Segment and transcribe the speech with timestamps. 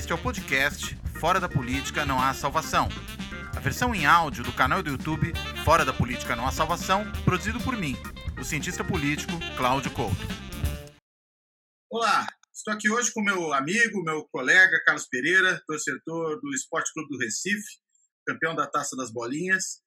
[0.00, 2.88] Este é o podcast Fora da Política Não Há Salvação.
[3.54, 5.30] A versão em áudio do canal do YouTube
[5.62, 7.94] Fora da Política Não Há Salvação, produzido por mim,
[8.40, 10.16] o cientista político Cláudio Couto.
[11.90, 17.10] Olá, estou aqui hoje com meu amigo, meu colega Carlos Pereira, torcedor do Esporte Clube
[17.10, 17.76] do Recife,
[18.26, 19.82] campeão da Taça das Bolinhas.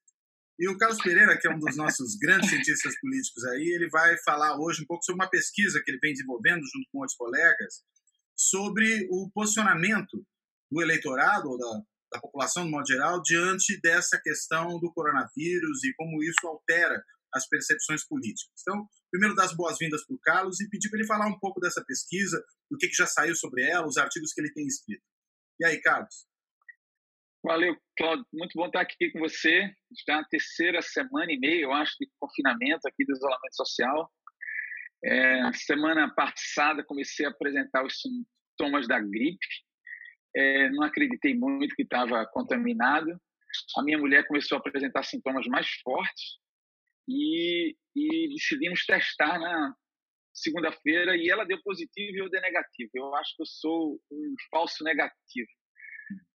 [0.59, 4.15] E o Carlos Pereira, que é um dos nossos grandes cientistas políticos aí, ele vai
[4.23, 7.81] falar hoje um pouco sobre uma pesquisa que ele vem desenvolvendo junto com outros colegas
[8.35, 10.25] sobre o posicionamento
[10.71, 11.81] do eleitorado ou da,
[12.13, 17.47] da população, no modo geral, diante dessa questão do coronavírus e como isso altera as
[17.47, 18.53] percepções políticas.
[18.61, 21.59] Então, primeiro dar as boas-vindas para o Carlos e pedir para ele falar um pouco
[21.59, 25.03] dessa pesquisa, do que, que já saiu sobre ela, os artigos que ele tem escrito.
[25.59, 26.25] E aí, Carlos?
[27.43, 28.25] Valeu, Claudio.
[28.31, 29.69] Muito bom estar aqui com você.
[29.91, 34.09] Está na terceira semana e meia, eu acho, de confinamento aqui do isolamento social.
[35.05, 39.45] É, semana passada comecei a apresentar os sintomas da gripe.
[40.35, 43.11] É, não acreditei muito que estava contaminado.
[43.77, 46.37] A minha mulher começou a apresentar sintomas mais fortes
[47.07, 49.75] e, e decidimos testar na
[50.33, 52.89] segunda-feira e ela deu positivo e eu dei negativo.
[52.95, 55.49] Eu acho que eu sou um falso negativo.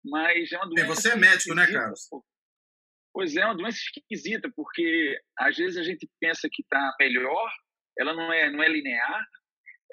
[0.04, 0.88] Mas é uma doença.
[0.88, 2.02] você é médico, né, Carlos?
[3.14, 7.50] Pois é, é uma doença esquisita, porque às vezes a gente pensa que está melhor,
[7.98, 9.26] ela não é, não é linear,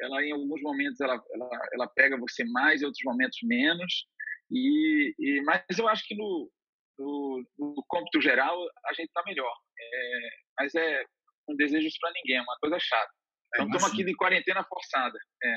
[0.00, 4.06] ela em alguns momentos ela, ela, ela pega você mais, em outros momentos menos.
[4.50, 6.50] E, e mas eu acho que no,
[6.98, 9.54] no, no cômputo geral a gente está melhor.
[9.80, 11.04] É, mas é
[11.48, 13.12] um desejo para ninguém, é uma coisa chata.
[13.54, 15.18] É, então estamos aqui de quarentena forçada.
[15.44, 15.56] É.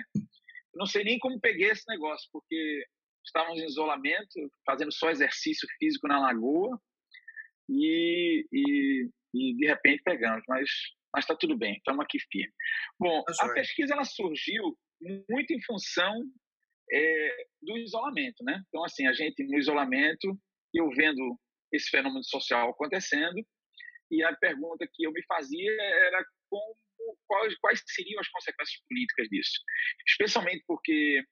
[0.73, 2.85] Não sei nem como peguei esse negócio, porque
[3.25, 6.79] estávamos em isolamento, fazendo só exercício físico na lagoa
[7.69, 10.69] e, e, e de repente pegamos, mas
[11.15, 12.51] mas está tudo bem, estamos aqui firme.
[12.99, 14.77] Bom, tá a pesquisa ela surgiu
[15.29, 16.13] muito em função
[16.91, 18.61] é, do isolamento, né?
[18.67, 20.37] Então assim a gente no isolamento
[20.73, 21.39] eu vendo
[21.71, 23.41] esse fenômeno social acontecendo
[24.11, 26.75] e a pergunta que eu me fazia era como
[27.27, 29.61] quais, quais seriam as consequências políticas disso,
[30.07, 31.23] especialmente porque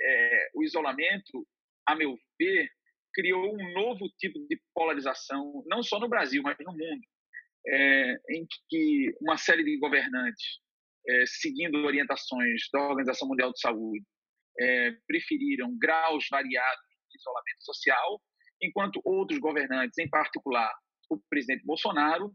[0.00, 1.46] é, o isolamento,
[1.86, 2.68] a meu ver,
[3.14, 7.02] criou um novo tipo de polarização, não só no Brasil, mas no mundo,
[7.66, 10.60] é, em que uma série de governantes,
[11.06, 14.04] é, seguindo orientações da Organização Mundial de Saúde,
[14.60, 18.20] é, preferiram graus variados de isolamento social,
[18.62, 20.72] enquanto outros governantes, em particular
[21.10, 22.32] o presidente Bolsonaro,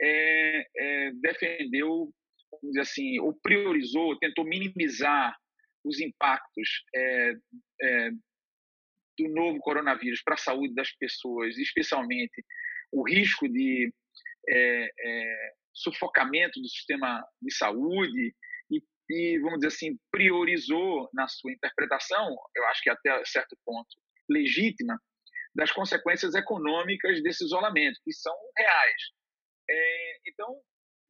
[0.00, 2.12] é, é, defendeu,
[2.50, 5.36] vamos dizer assim, ou priorizou, tentou minimizar
[5.84, 7.32] os impactos é,
[9.18, 12.42] do novo coronavírus para a saúde das pessoas, especialmente
[12.90, 13.92] o risco de
[14.48, 18.34] é, é, sufocamento do sistema de saúde
[18.70, 23.88] e, e, vamos dizer assim, priorizou na sua interpretação, eu acho que até certo ponto
[24.28, 24.98] legítima,
[25.54, 29.02] das consequências econômicas desse isolamento, que são reais.
[29.70, 30.60] É, então,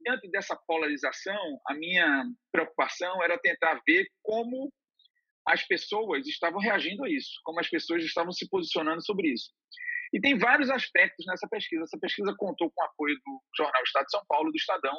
[0.01, 4.71] diante dessa polarização, a minha preocupação era tentar ver como
[5.47, 9.51] as pessoas estavam reagindo a isso, como as pessoas estavam se posicionando sobre isso.
[10.15, 11.83] E tem vários aspectos nessa pesquisa.
[11.83, 14.97] Essa pesquisa contou com o apoio do jornal Estado de São Paulo, do Estadão,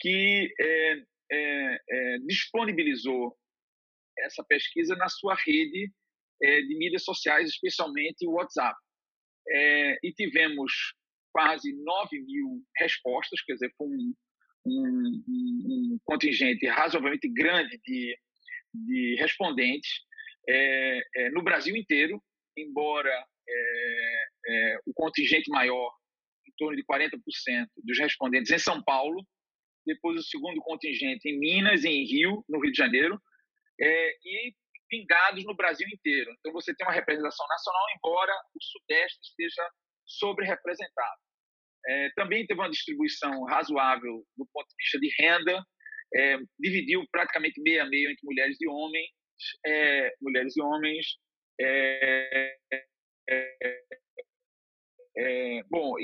[0.00, 3.36] que é, é, é, disponibilizou
[4.18, 5.88] essa pesquisa na sua rede
[6.42, 8.76] é, de mídias sociais, especialmente o WhatsApp.
[9.48, 10.72] É, e tivemos
[11.32, 14.14] quase 9 mil respostas, quer dizer, foi um,
[14.66, 18.18] um, um contingente razoavelmente grande de,
[18.74, 19.90] de respondentes
[20.48, 22.20] é, no Brasil inteiro,
[22.56, 25.92] embora é, é, o contingente maior,
[26.46, 27.18] em torno de 40%
[27.82, 29.24] dos respondentes em São Paulo,
[29.86, 33.20] depois o segundo contingente em Minas e em Rio, no Rio de Janeiro,
[33.80, 34.54] é, e
[34.88, 36.32] pingados no Brasil inteiro.
[36.38, 39.70] Então você tem uma representação nacional, embora o Sudeste esteja
[40.06, 41.20] sobre-representado.
[41.86, 45.64] É, também teve uma distribuição razoável do ponto de vista de renda,
[46.14, 49.10] é, dividiu praticamente meio a meio entre mulheres e homens,
[49.66, 51.06] é, mulheres e homens.
[53.28, 53.84] É,
[55.16, 55.94] é, bom,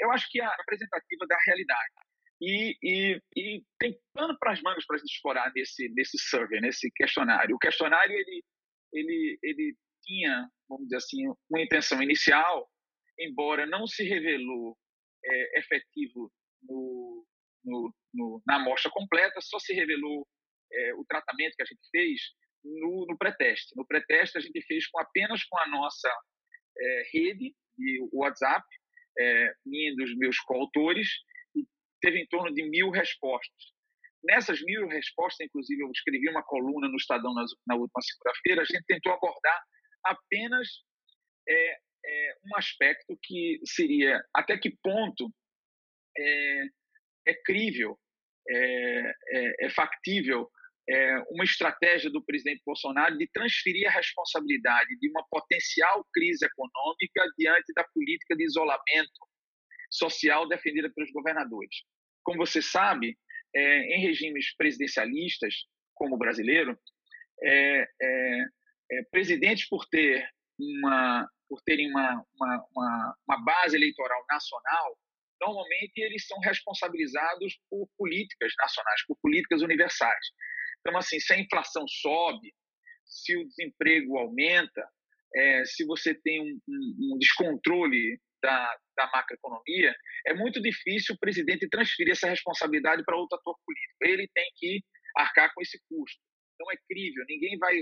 [0.00, 1.94] eu acho que é representativa da realidade.
[2.40, 6.60] E, e, e tem pano para as mangas para a gente explorar nesse, nesse survey,
[6.60, 7.56] nesse questionário.
[7.56, 8.44] O questionário ele,
[8.92, 12.70] ele, ele tinha, vamos dizer assim, uma intenção inicial,
[13.18, 14.76] embora não se revelou
[15.24, 16.30] é, efetivo
[16.62, 17.26] no,
[17.64, 20.26] no, no, na amostra completa, só se revelou
[20.72, 22.20] é, o tratamento que a gente fez
[22.64, 23.74] no, no pré-teste.
[23.76, 26.08] No pré-teste, a gente fez com apenas com a nossa
[26.80, 28.64] é, rede de WhatsApp,
[29.18, 31.08] é, minha e dos meus coautores,
[31.56, 31.64] e
[32.00, 33.72] teve em torno de mil respostas.
[34.24, 38.64] Nessas mil respostas, inclusive, eu escrevi uma coluna no Estadão na, na última segunda-feira, a
[38.64, 39.62] gente tentou abordar
[40.04, 40.68] apenas
[41.48, 45.32] é, é, um aspecto que seria até que ponto
[46.16, 46.62] é,
[47.28, 47.98] é crível,
[48.48, 50.48] é, é, é factível
[50.88, 57.26] é, uma estratégia do presidente Bolsonaro de transferir a responsabilidade de uma potencial crise econômica
[57.36, 59.28] diante da política de isolamento
[59.90, 61.84] social defendida pelos governadores.
[62.22, 63.18] Como você sabe,
[63.54, 65.54] é, em regimes presidencialistas,
[65.94, 66.78] como o brasileiro,
[67.42, 68.44] é, é,
[68.92, 74.98] é presidentes por ter uma por terem uma, uma, uma, uma base eleitoral nacional,
[75.40, 80.26] normalmente eles são responsabilizados por políticas nacionais, por políticas universais.
[80.80, 82.52] Então, assim, se a inflação sobe,
[83.04, 84.86] se o desemprego aumenta,
[85.34, 89.94] é, se você tem um, um, um descontrole da, da, macroeconomia,
[90.26, 93.96] é muito difícil o presidente transferir essa responsabilidade para outro ator político.
[94.02, 94.82] Ele tem que
[95.16, 96.20] arcar com esse custo.
[96.54, 97.74] Então é crível, ninguém vai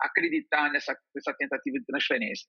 [0.00, 2.46] acreditar nessa, nessa tentativa de transferência.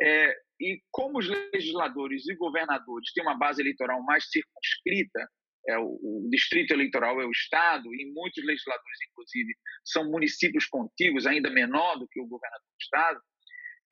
[0.00, 5.28] É, e como os legisladores e governadores têm uma base eleitoral mais circunscrita,
[5.68, 9.54] é, o, o, distrito eleitoral é o Estado, e muitos legisladores, inclusive,
[9.84, 13.20] são municípios contíguos, ainda menor do que o governador do Estado,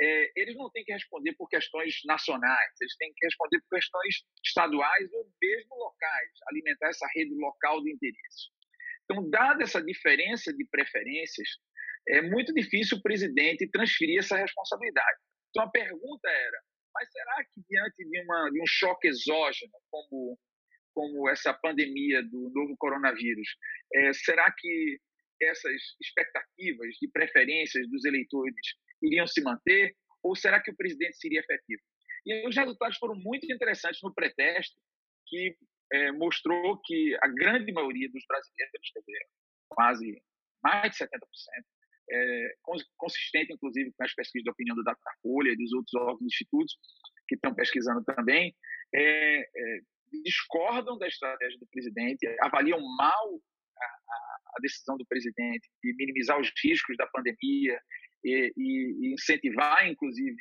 [0.00, 4.24] é, eles não têm que responder por questões nacionais, eles têm que responder por questões
[4.44, 8.50] estaduais ou mesmo locais, alimentar essa rede local de interesses.
[9.04, 11.48] Então, dada essa diferença de preferências,
[12.08, 15.18] é muito difícil o presidente transferir essa responsabilidade.
[15.50, 16.58] Então, a pergunta era:
[16.94, 20.38] mas será que diante de, uma, de um choque exógeno, como
[20.96, 23.46] como essa pandemia do novo coronavírus,
[23.92, 24.98] é, será que
[25.42, 28.54] essas expectativas de preferências dos eleitores
[29.02, 31.82] iriam se manter ou será que o presidente seria efetivo?
[32.24, 34.80] E os resultados foram muito interessantes no pretexto,
[35.26, 35.54] que
[35.92, 38.72] é, mostrou que a grande maioria dos brasileiros,
[39.68, 40.22] quase
[40.64, 41.08] mais de 70%,
[42.10, 42.54] é,
[42.96, 46.78] consistente inclusive com as pesquisas de opinião do Datafolha e dos outros órgãos e institutos
[47.28, 48.56] que estão pesquisando também,
[48.94, 49.80] é, é,
[50.24, 53.40] discordam da estratégia do presidente, avaliam mal
[53.78, 57.80] a, a, decisão do presidente de minimizar os riscos da pandemia
[58.24, 60.36] e, e, incentivar, inclusive,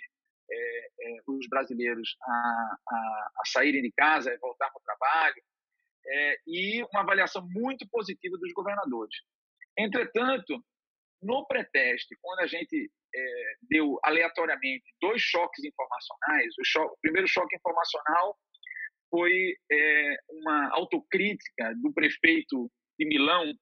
[0.49, 5.43] é, é, os brasileiros a, a, a, saírem de casa e voltar para o trabalho,
[6.07, 9.15] é, e uma avaliação muito positiva dos governadores.
[9.77, 10.63] Entretanto,
[11.21, 17.27] no preteste, quando a gente é, deu aleatoriamente dois choques informacionais, o, choque, o primeiro
[17.27, 18.37] choque informacional
[19.09, 23.53] foi é, uma autocrítica do prefeito de Milão,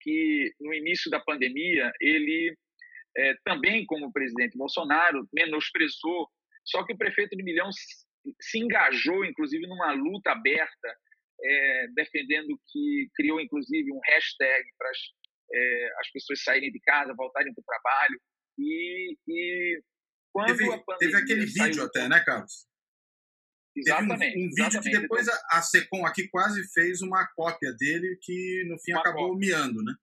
[0.00, 2.56] que no início da pandemia ele
[3.16, 6.28] é, também, como o presidente Bolsonaro, menosprezou.
[6.64, 7.70] Só que o prefeito de Milão
[8.40, 10.96] se engajou, inclusive, numa luta aberta,
[11.42, 14.98] é, defendendo que criou, inclusive, um hashtag para as,
[15.52, 18.20] é, as pessoas saírem de casa, voltarem para o trabalho.
[18.58, 19.80] E, e
[20.32, 20.98] quando teve, a pandemia.
[20.98, 22.66] Teve aquele vídeo até, né, Carlos?
[23.76, 24.38] Exatamente.
[24.38, 24.90] Um, um, vídeo exatamente.
[24.90, 29.00] que depois a, a Secom aqui quase fez uma cópia dele, que no fim uma
[29.00, 29.58] acabou cópia.
[29.58, 29.94] miando, né?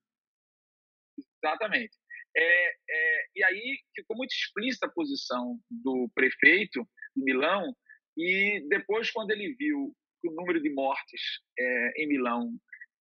[1.43, 1.97] Exatamente.
[2.35, 7.73] É, é, e aí ficou muito explícita a posição do prefeito de Milão,
[8.17, 11.21] e depois, quando ele viu que o número de mortes
[11.59, 12.51] é, em Milão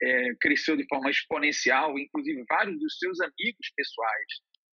[0.03, 4.27] é, cresceu de forma exponencial, inclusive vários dos seus amigos pessoais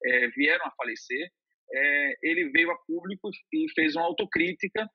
[0.05, 1.29] é, vieram a falecer,
[1.73, 4.89] é, ele veio a público e fez uma autocrítica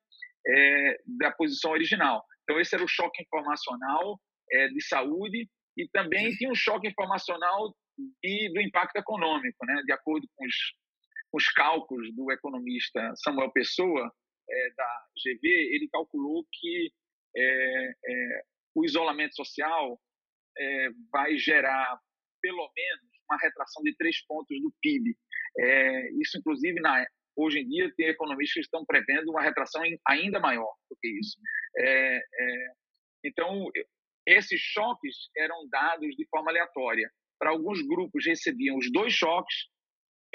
[0.47, 2.23] é, da posição original.
[2.43, 4.19] Então, esse era o choque informacional
[4.51, 7.73] é, de saúde e também tinha um choque informacional
[8.21, 9.81] de, do impacto econômico, né?
[9.85, 10.55] de acordo com os,
[11.31, 14.11] com os cálculos do economista Samuel Pessoa,
[14.49, 16.91] é, da GV, ele calculou que
[17.35, 18.43] é, é,
[18.75, 19.99] o isolamento social
[20.57, 21.99] é, vai gerar
[22.41, 25.15] pelo menos uma retração de três pontos do PIB.
[26.19, 27.05] isso, inclusive, na,
[27.41, 31.37] Hoje em dia, tem economistas que estão prevendo uma retração ainda maior do que isso.
[31.77, 32.71] É, é,
[33.25, 33.67] então,
[34.27, 37.11] esses choques eram dados de forma aleatória.
[37.39, 39.55] Para alguns grupos recebiam os dois choques,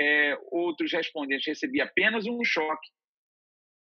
[0.00, 2.88] é, outros respondentes recebiam apenas um choque,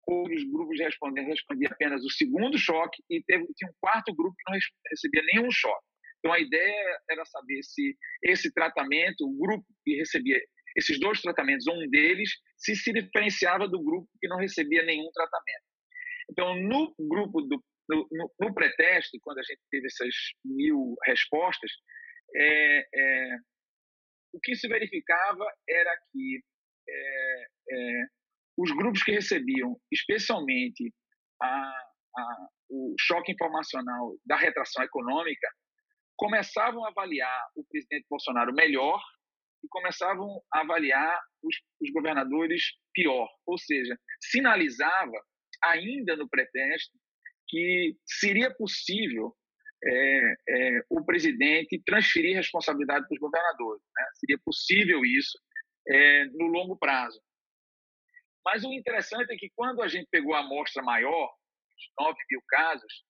[0.06, 4.50] outros grupos respondentes respondiam apenas o segundo choque e teve, tinha um quarto grupo que
[4.50, 4.58] não
[4.90, 5.84] recebia nenhum choque.
[6.18, 10.40] Então, a ideia era saber se esse tratamento, o grupo que recebia
[10.78, 15.64] esses dois tratamentos, um deles se, se diferenciava do grupo que não recebia nenhum tratamento.
[16.30, 21.70] Então, no grupo do no, no, no pretexto, quando a gente teve essas mil respostas,
[22.36, 23.36] é, é,
[24.34, 26.42] o que se verificava era que
[26.86, 28.04] é, é
[28.58, 30.92] os grupos que recebiam, especialmente
[31.40, 35.48] a, a, o choque informacional da retração econômica,
[36.16, 39.00] começavam a avaliar o presidente Bolsonaro melhor
[39.62, 42.62] e começavam a avaliar os, os governadores
[42.92, 45.24] pior, ou seja, sinalizava
[45.64, 46.96] ainda no pretexto
[47.48, 49.34] que seria possível
[49.84, 53.82] é, é, o presidente transferir responsabilidade para os governadores.
[53.96, 54.04] Né?
[54.14, 55.38] Seria possível isso
[55.88, 57.20] é, no longo prazo.
[58.44, 61.32] Mas o interessante é que quando a gente pegou a amostra maior,
[61.98, 63.04] 9 mil casos,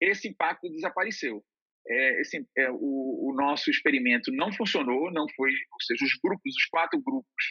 [0.00, 1.44] esse impacto desapareceu.
[1.90, 6.54] É, esse, é, o, o, nosso experimento não funcionou, não foi, ou seja, os grupos,
[6.54, 7.44] os quatro grupos,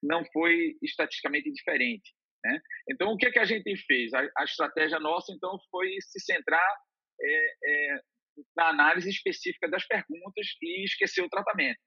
[0.00, 2.14] não foi estatisticamente diferente.
[2.44, 2.60] Né?
[2.88, 4.14] Então, o que, é que a gente fez?
[4.14, 6.76] A, a estratégia nossa, então, foi se centrar
[7.20, 8.00] é, é,
[8.56, 11.80] na análise específica das perguntas e esquecer o tratamento.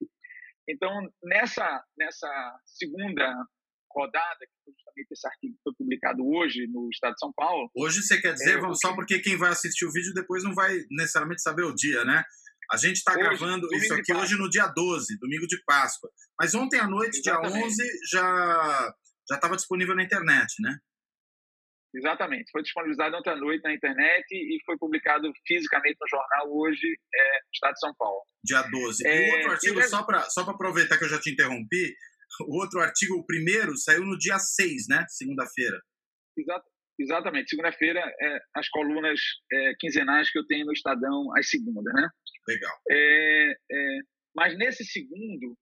[0.68, 0.92] Então,
[1.24, 3.34] nessa, nessa segunda
[3.96, 7.70] rodada, que foi justamente esse artigo que foi publicado hoje no Estado de São Paulo.
[7.76, 10.54] Hoje você quer dizer, é, vamos, só porque quem vai assistir o vídeo depois não
[10.54, 12.24] vai necessariamente saber o dia, né?
[12.72, 16.10] A gente está gravando isso aqui hoje no dia 12, domingo de Páscoa.
[16.40, 17.54] Mas ontem à noite, Exatamente.
[17.54, 18.94] dia 11, já
[19.30, 20.78] já estava disponível na internet, né?
[21.96, 22.50] Exatamente.
[22.52, 27.40] Foi disponibilizado ontem à noite na internet e foi publicado fisicamente no jornal hoje, é,
[27.54, 28.22] Estado de São Paulo.
[28.44, 29.08] Dia 12.
[29.08, 31.96] É, e o outro artigo, só para só aproveitar que eu já te interrompi,
[32.42, 35.06] o outro artigo, o primeiro, saiu no dia 6, né?
[35.08, 35.80] Segunda-feira.
[36.38, 36.66] Exato,
[37.00, 37.50] exatamente.
[37.50, 39.20] Segunda-feira, é, as colunas
[39.52, 42.10] é, quinzenais que eu tenho no Estadão, às segundas, né?
[42.48, 42.78] Legal.
[42.90, 44.00] É, é
[44.36, 45.56] mas nesse segundo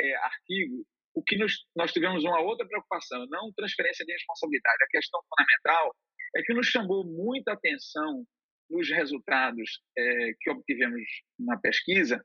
[0.00, 4.84] é, artigo, o que nos, nós tivemos uma outra preocupação, não transferência de responsabilidade.
[4.84, 5.94] A questão fundamental
[6.36, 8.24] é que nos chamou muita atenção
[8.70, 11.02] nos resultados é, que obtivemos
[11.38, 12.22] na pesquisa,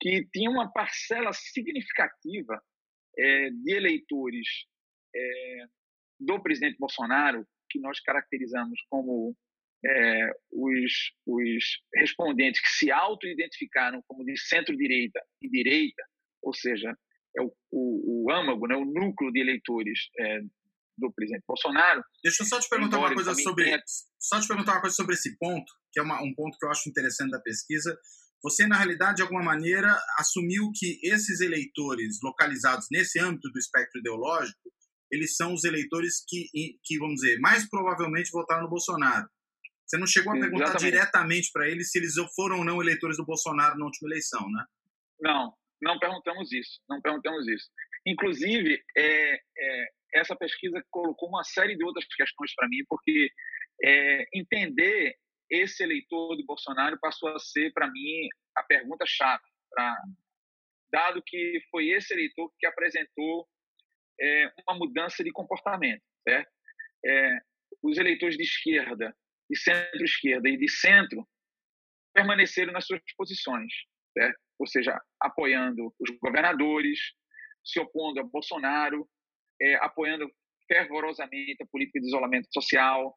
[0.00, 2.62] que tinha uma parcela significativa
[3.20, 4.46] é, de eleitores
[5.14, 5.64] é,
[6.18, 9.36] do presidente Bolsonaro, que nós caracterizamos como
[9.84, 10.92] é, os,
[11.26, 16.02] os respondentes que se auto-identificaram como de centro-direita e direita,
[16.42, 16.96] ou seja,
[17.36, 20.40] é o, o, o âmago, né, o núcleo de eleitores é,
[20.98, 22.02] do presidente Bolsonaro.
[22.22, 23.82] Deixa eu só te perguntar uma coisa sobre tenha...
[24.18, 26.70] só te perguntar uma coisa sobre esse ponto, que é uma, um ponto que eu
[26.70, 27.98] acho interessante da pesquisa.
[28.42, 34.00] Você, na realidade, de alguma maneira, assumiu que esses eleitores localizados nesse âmbito do espectro
[34.00, 34.58] ideológico,
[35.10, 36.46] eles são os eleitores que,
[36.82, 39.28] que vamos dizer, mais provavelmente votaram no Bolsonaro.
[39.86, 40.92] Você não chegou a perguntar Exatamente.
[40.92, 44.64] diretamente para eles se eles foram ou não eleitores do Bolsonaro na última eleição, né?
[45.20, 47.68] Não, não perguntamos isso, não perguntamos isso.
[48.06, 53.30] Inclusive, é, é, essa pesquisa colocou uma série de outras questões para mim, porque
[53.82, 55.16] é, entender
[55.50, 59.42] esse eleitor de Bolsonaro passou a ser, para mim, a pergunta-chave,
[60.92, 63.48] dado que foi esse eleitor que apresentou
[64.20, 66.02] é, uma mudança de comportamento.
[66.28, 66.50] Certo?
[67.04, 67.38] É,
[67.82, 69.16] os eleitores de esquerda,
[69.48, 71.26] de centro-esquerda e de centro
[72.12, 73.72] permaneceram nas suas posições.
[74.16, 74.38] Certo?
[74.60, 76.98] ou seja, apoiando os governadores,
[77.64, 79.08] se opondo a Bolsonaro,
[79.60, 80.30] é, apoiando
[80.68, 83.16] fervorosamente a política de isolamento social.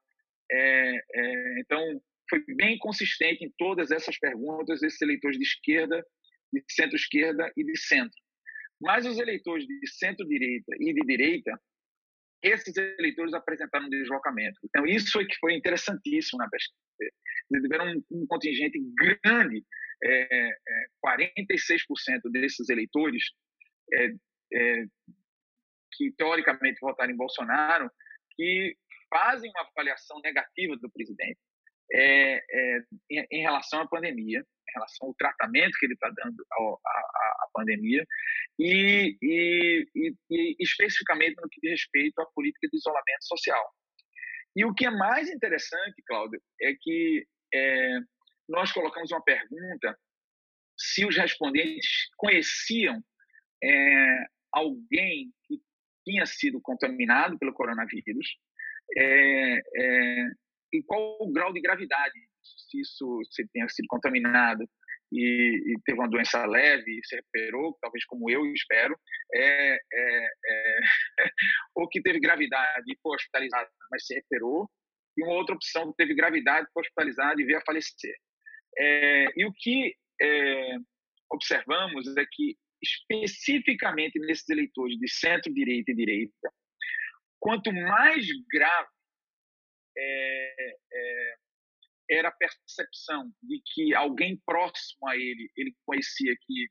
[0.49, 6.03] É, é, então, foi bem consistente em todas essas perguntas, esses eleitores de esquerda,
[6.51, 8.17] de centro-esquerda e de centro.
[8.81, 11.51] Mas os eleitores de centro-direita e de direita,
[12.41, 14.59] esses eleitores apresentaram um deslocamento.
[14.63, 16.77] Então, isso foi que foi interessantíssimo na pesquisa.
[17.51, 18.79] Eles tiveram um, um contingente
[19.23, 19.63] grande
[20.03, 23.23] é, é, 46% desses eleitores
[23.93, 24.13] é,
[24.53, 24.85] é,
[25.93, 27.89] que teoricamente votaram em Bolsonaro,
[28.35, 28.75] que
[29.09, 31.39] fazem uma avaliação negativa do presidente
[31.93, 36.45] é, é, em, em, relação à pandemia, em relação ao tratamento que ele está dando
[36.51, 38.05] à, pandemia,
[38.59, 43.71] e, e, e, e, especificamente no que diz respeito à política de isolamento social.
[44.55, 47.99] E o que é mais interessante, Cláudio, é que é,
[48.49, 49.97] nós colocamos uma pergunta
[50.77, 53.03] se os respondentes conheciam
[53.63, 55.61] é, alguém que
[56.03, 58.27] tinha sido contaminado pelo coronavírus
[58.97, 60.31] é, é,
[60.73, 64.67] e qual o grau de gravidade, se isso se tenha sido contaminado
[65.11, 68.97] e, e, teve uma doença leve e se recuperou, talvez como eu espero,
[69.33, 70.79] é, é, é
[71.75, 74.67] ou que teve gravidade e foi hospitalizado, mas se recuperou,
[75.15, 78.15] e uma outra opção que teve gravidade, foi hospitalizado e veio a falecer.
[78.75, 80.77] É, e o que é,
[81.31, 86.51] observamos é que, especificamente nesses eleitores de centro-direita e direita,
[87.39, 88.92] quanto mais grave
[89.97, 91.35] é, é,
[92.09, 96.67] era a percepção de que alguém próximo a ele, ele conhecia que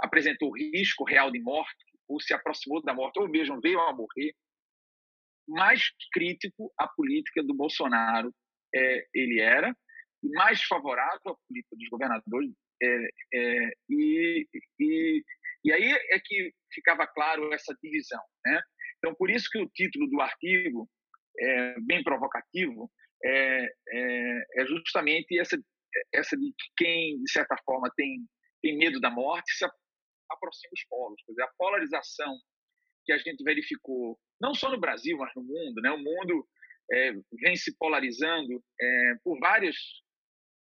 [0.00, 4.34] apresentou risco real de morte, ou se aproximou da morte, ou mesmo veio a morrer,
[5.48, 8.34] mais crítico à política do Bolsonaro
[8.74, 9.74] é, ele era,
[10.22, 12.52] e mais favorável à política dos governadores
[12.82, 14.46] é, é, e,
[14.80, 15.24] e,
[15.64, 18.22] E aí é que ficava claro essa divisão.
[18.44, 18.60] Né?
[18.98, 20.88] Então, por isso que o título do artigo,
[21.38, 22.90] é bem provocativo,
[23.24, 25.58] é, é, é justamente essa,
[26.12, 28.18] essa de que quem, de certa forma, tem,
[28.62, 29.64] tem medo da morte se
[30.30, 31.22] aproxima os polos.
[31.24, 32.36] Quer dizer, a polarização
[33.04, 35.90] que a gente verificou, não só no Brasil, mas no mundo, né?
[35.90, 36.46] o mundo
[36.92, 39.76] é, vem se polarizando é, por vários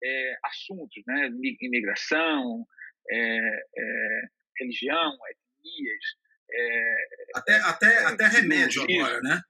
[0.03, 1.29] é, assuntos, né?
[1.61, 2.65] imigração,
[4.59, 6.05] religião, etnias.
[6.53, 6.95] É,
[7.35, 9.41] até, até, até remédio agora, né?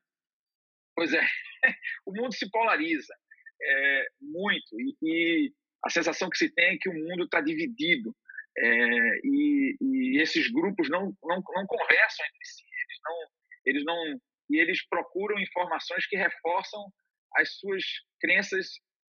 [0.95, 1.21] Pois é,
[2.05, 3.13] o mundo se polariza
[4.19, 5.53] muito e, e,
[5.85, 8.15] a sensação que se tem é que o mundo está dividido
[9.23, 13.15] e, e, esses grupos não, não, não conversam entre si, eles não,
[13.65, 14.21] eles não
[14.51, 16.91] e eles procuram informações que reforçam
[17.35, 17.83] as suas
[18.19, 18.67] crenças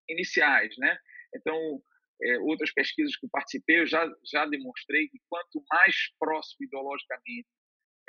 [0.08, 0.96] iniciais, né?
[1.34, 1.82] Então,
[2.22, 7.48] é, outras pesquisas que participei, eu já, já demonstrei que quanto mais próximo ideologicamente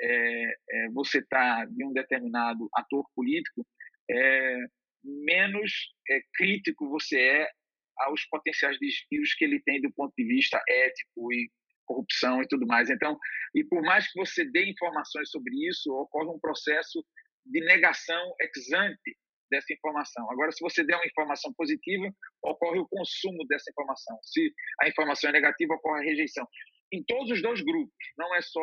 [0.04, 3.66] é, é, você está de um determinado ator político,
[4.10, 4.58] é,
[5.02, 5.72] menos
[6.10, 7.50] é, crítico você é
[7.98, 11.48] aos potenciais desvios que ele tem do ponto de vista ético e
[11.86, 12.90] corrupção e tudo mais.
[12.90, 13.16] Então,
[13.54, 17.04] e por mais que você dê informações sobre isso, ocorre um processo
[17.46, 19.16] de negação ex ante
[19.50, 20.28] dessa informação.
[20.30, 22.10] Agora, se você der uma informação positiva,
[22.42, 24.18] ocorre o consumo dessa informação.
[24.22, 26.46] Se a informação é negativa, ocorre a rejeição.
[26.92, 28.60] Em todos os dois grupos, não é só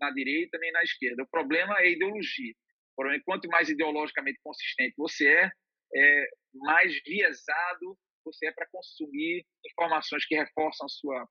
[0.00, 1.22] na direita nem na esquerda.
[1.22, 2.54] O problema é a ideologia.
[2.96, 5.50] Porém, quanto mais ideologicamente consistente você é,
[5.96, 11.28] é mais viesado você é para consumir informações que reforçam a sua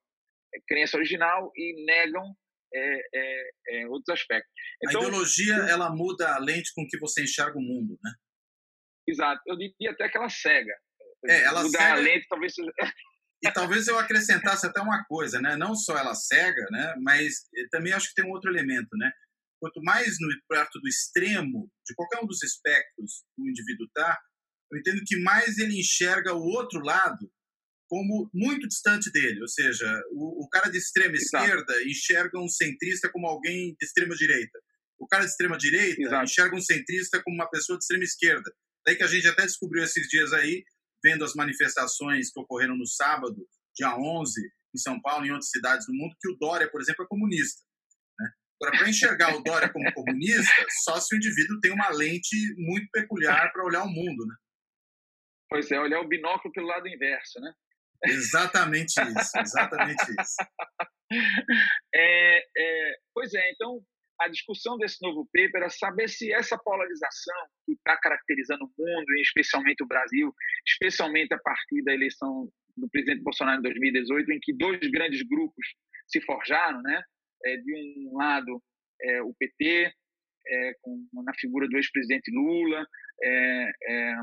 [0.54, 2.34] é, crença original e negam
[2.72, 4.50] é, é, é, outros aspectos.
[4.82, 8.12] Então, a ideologia ela muda a lente com que você enxerga o mundo, né?
[9.06, 9.42] Exato.
[9.46, 10.74] Eu diria até que ela cega.
[11.26, 11.92] É, ela Mudar cega...
[11.92, 12.72] a lente talvez seja...
[13.44, 15.54] E talvez eu acrescentasse até uma coisa, né?
[15.54, 16.94] Não só ela cega, né?
[17.02, 19.10] Mas também acho que tem um outro elemento, né?
[19.60, 24.18] Quanto mais no perto do extremo de qualquer um dos espectros o indivíduo está,
[24.72, 27.30] eu entendo que mais ele enxerga o outro lado
[27.86, 31.44] como muito distante dele, ou seja, o, o cara de extrema Exato.
[31.44, 34.58] esquerda enxerga um centrista como alguém de extrema direita.
[34.98, 36.24] O cara de extrema direita Exato.
[36.24, 38.50] enxerga um centrista como uma pessoa de extrema esquerda.
[38.86, 40.64] Daí que a gente até descobriu esses dias aí,
[41.04, 44.40] vendo as manifestações que ocorreram no sábado, dia 11,
[44.74, 47.08] em São Paulo e em outras cidades do mundo, que o Dória, por exemplo, é
[47.08, 47.62] comunista.
[48.18, 48.30] Né?
[48.60, 52.88] Agora, para enxergar o Dória como comunista, só se o indivíduo tem uma lente muito
[52.90, 54.34] peculiar para olhar o mundo, né?
[55.50, 57.52] Pois é, olhar o binóculo pelo lado inverso, né?
[58.06, 60.36] Exatamente isso, exatamente isso.
[61.94, 63.80] É, é, pois é, então
[64.24, 69.12] a discussão desse novo paper é saber se essa polarização que está caracterizando o mundo,
[69.16, 70.34] e especialmente o Brasil,
[70.66, 75.66] especialmente a partir da eleição do presidente Bolsonaro em 2018, em que dois grandes grupos
[76.06, 77.02] se forjaram, né?
[77.44, 78.62] É, de um lado
[79.02, 79.92] é, o PT,
[80.46, 82.86] é, com, na figura do ex-presidente Lula,
[83.22, 84.14] é, é,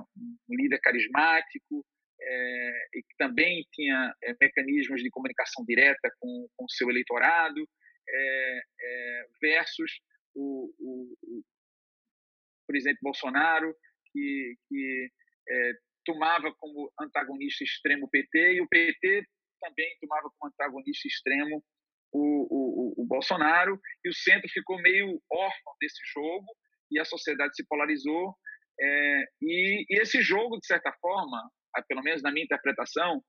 [0.49, 1.85] um líder carismático,
[2.19, 7.67] é, e que também tinha mecanismos de comunicação direta com o seu eleitorado,
[8.11, 10.01] é, é, versus
[10.35, 11.43] o, o, o,
[12.67, 13.75] presidente Bolsonaro,
[14.11, 15.11] que, que
[15.49, 15.73] é,
[16.05, 19.25] tomava como antagonista extremo o PT, e o PT
[19.59, 21.63] também tomava como antagonista extremo
[22.11, 26.45] o, o, o, Bolsonaro, e o centro ficou meio órfão desse jogo,
[26.91, 28.35] e a sociedade se polarizou.
[28.79, 31.49] É, e, e, esse jogo, de certa forma,
[31.87, 33.23] pelo menos na minha interpretação,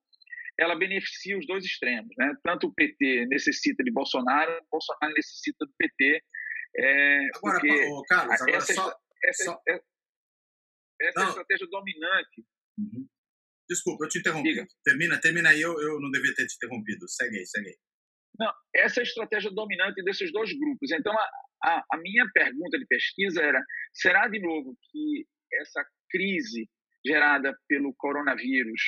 [0.59, 2.15] ela beneficia os dois extremos.
[2.17, 2.35] Né?
[2.43, 6.23] Tanto o PT necessita de Bolsonaro, o Bolsonaro necessita do PT.
[6.77, 9.61] É, agora, porque Carlos, agora essa, só, essa, só...
[11.01, 12.45] essa é a estratégia dominante.
[12.79, 13.07] Uhum.
[13.69, 14.51] Desculpa, eu te interrompi.
[14.51, 14.67] Diga.
[14.85, 17.09] Termina, termina aí, eu, eu não devia ter te interrompido.
[17.09, 17.77] Segue aí, segue aí.
[18.39, 20.91] Não, essa é a estratégia dominante desses dois grupos.
[20.91, 21.31] Então, a,
[21.65, 23.63] a, a minha pergunta de pesquisa era:
[23.93, 25.27] será de novo que
[25.61, 26.69] essa crise
[27.05, 28.81] gerada pelo coronavírus,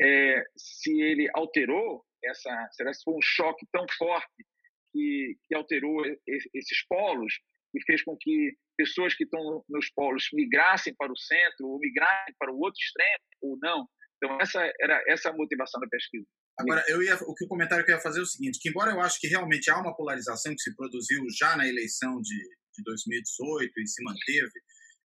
[0.00, 4.44] é, se ele alterou essa, será que foi um choque tão forte
[4.92, 7.32] que, que alterou esses polos
[7.74, 12.34] e fez com que pessoas que estão nos polos migrassem para o centro ou migrassem
[12.38, 13.86] para o outro extremo ou não?
[14.16, 16.26] Então essa era essa a motivação da pesquisa.
[16.58, 18.68] Agora, eu ia, o que o comentário que eu ia fazer é o seguinte, que
[18.68, 22.36] embora eu acho que realmente há uma polarização que se produziu já na eleição de,
[22.36, 24.60] de 2018 e se manteve,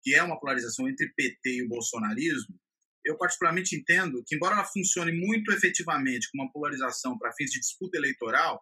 [0.04, 2.60] que é uma polarização entre PT e o bolsonarismo,
[3.08, 7.60] eu particularmente entendo que, embora ela funcione muito efetivamente como uma polarização para fins de
[7.60, 8.62] disputa eleitoral,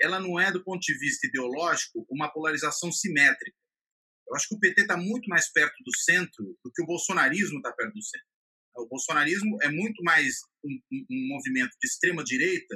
[0.00, 3.56] ela não é, do ponto de vista ideológico, uma polarização simétrica.
[4.28, 7.58] Eu acho que o PT está muito mais perto do centro do que o bolsonarismo
[7.58, 8.26] está perto do centro.
[8.76, 12.74] O bolsonarismo é muito mais um, um, um movimento de extrema direita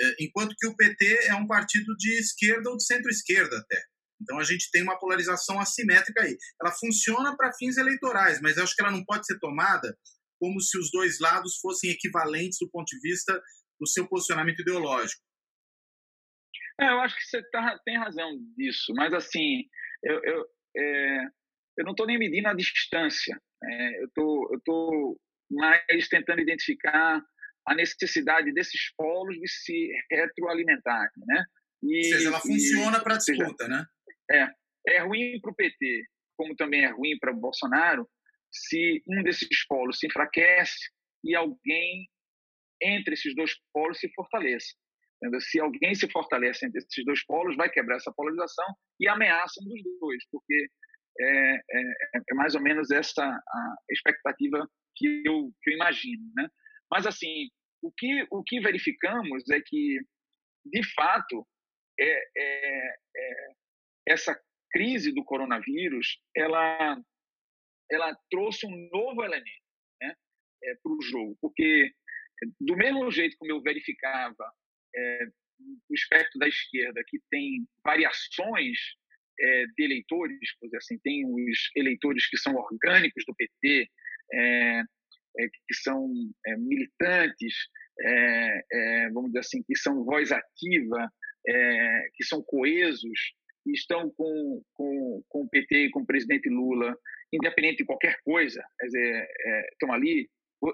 [0.00, 3.80] É, enquanto que o PT é um partido de esquerda ou de centro-esquerda até.
[4.20, 6.36] Então a gente tem uma polarização assimétrica aí.
[6.60, 9.96] Ela funciona para fins eleitorais, mas eu acho que ela não pode ser tomada
[10.40, 13.40] como se os dois lados fossem equivalentes do ponto de vista
[13.78, 15.22] do seu posicionamento ideológico.
[16.80, 19.64] É, eu acho que você tá, tem razão disso, mas assim,
[20.02, 21.24] eu, eu, é,
[21.78, 23.38] eu não estou nem medindo a distância.
[23.62, 27.22] É, eu tô, estou mais tentando identificar
[27.66, 31.44] a necessidade desses polos de se retroalimentarem, né?
[31.82, 33.84] E, Ou seja, ela funciona para a disputa, né?
[34.30, 34.48] É,
[34.88, 36.04] é ruim para o PT,
[36.36, 38.08] como também é ruim para o Bolsonaro,
[38.50, 40.90] se um desses polos se enfraquece
[41.24, 42.08] e alguém
[42.82, 44.74] entre esses dois polos se.
[45.16, 45.40] Entendeu?
[45.40, 48.66] Se alguém se fortalece entre esses dois polos, vai quebrar essa polarização
[48.98, 50.66] e ameaça um dos dois, porque
[51.20, 51.82] é, é,
[52.30, 56.22] é mais ou menos essa a expectativa que eu, que eu imagino.
[56.34, 56.48] Né?
[56.90, 57.48] Mas, assim,
[57.82, 60.00] o que, o que verificamos é que,
[60.64, 61.46] de fato,
[61.98, 63.52] é, é, é
[64.08, 64.38] essa
[64.70, 66.98] crise do coronavírus ela,
[67.90, 69.64] ela trouxe um novo elemento
[70.00, 70.14] né,
[70.64, 71.92] é, para o jogo, porque
[72.60, 74.52] do mesmo jeito como eu verificava
[74.94, 75.26] é,
[75.88, 78.78] o espectro da esquerda, que tem variações
[79.38, 80.38] é, de eleitores,
[80.76, 83.88] assim, tem os eleitores que são orgânicos do PT,
[84.32, 84.82] é,
[85.38, 86.10] é, que são
[86.46, 87.54] é, militantes,
[88.02, 91.10] é, vamos dizer assim, que são voz ativa,
[92.14, 93.34] que são coesos,
[93.66, 96.96] estão com, com, com o PT e com o presidente Lula,
[97.32, 99.28] independente de qualquer coisa, quer dizer,
[99.72, 100.28] estão ali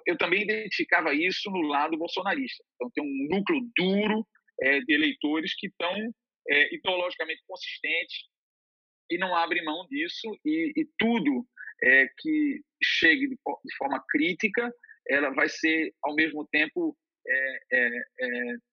[0.06, 2.64] eu também identificava isso no lado bolsonarista.
[2.74, 4.26] Então, tem um núcleo duro
[4.60, 5.94] é, de eleitores que estão
[6.48, 8.24] é, ideologicamente consistentes
[9.10, 11.46] e não abrem mão disso, e, e tudo
[11.82, 14.72] é, que chegue de, de, forma crítica,
[15.08, 16.96] ela vai ser, ao mesmo tempo,
[17.28, 17.88] é, é,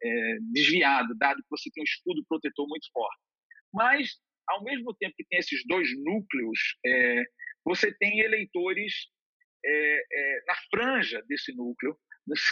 [0.03, 3.21] é, desviado, dado que você tem um escudo protetor muito forte.
[3.71, 4.17] Mas,
[4.49, 6.59] ao mesmo tempo que tem esses dois núcleos,
[7.65, 8.93] você tem eleitores
[9.65, 11.97] é, é, na franja desse núcleo,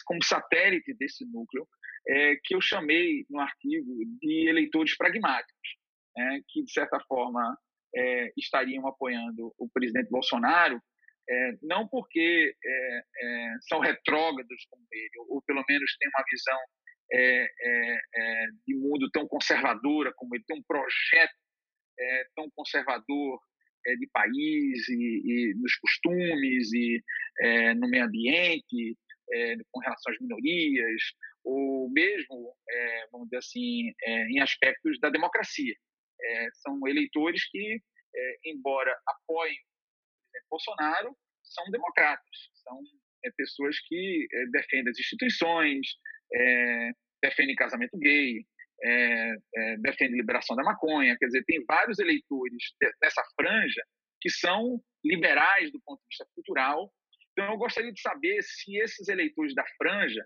[0.05, 1.67] como satélite desse núcleo,
[2.07, 5.77] é, que eu chamei no artigo de eleitores pragmáticos,
[6.15, 7.57] né, que, de certa forma,
[7.95, 10.81] é, estariam apoiando o presidente Bolsonaro,
[11.29, 13.01] é, não porque é,
[13.67, 16.59] são retrógrados como ele, ou, pelo menos têm uma visão
[18.65, 21.33] de mundo tão conservadora como ele, tem um projeto
[22.35, 23.39] tão conservador
[23.85, 27.03] é, de país e, e, nos costumes e
[27.39, 28.97] é, no meio ambiente,
[29.31, 31.01] é, com relação às minorias,
[31.43, 35.75] ou mesmo, é, vamos dizer assim, é, em aspectos da democracia.
[36.23, 37.81] É, são eleitores que,
[38.45, 39.57] embora apoiem
[40.49, 42.79] Bolsonaro, são democratas, são
[43.37, 45.87] pessoas que defendem as instituições,
[47.23, 48.45] defendem casamento gay,
[48.83, 52.63] é, é, defende liberação da maconha, quer dizer, tem vários eleitores
[53.01, 53.83] dessa franja
[54.19, 56.91] que são liberais do ponto de vista cultural.
[57.31, 60.23] Então, eu gostaria de saber se esses eleitores da franja,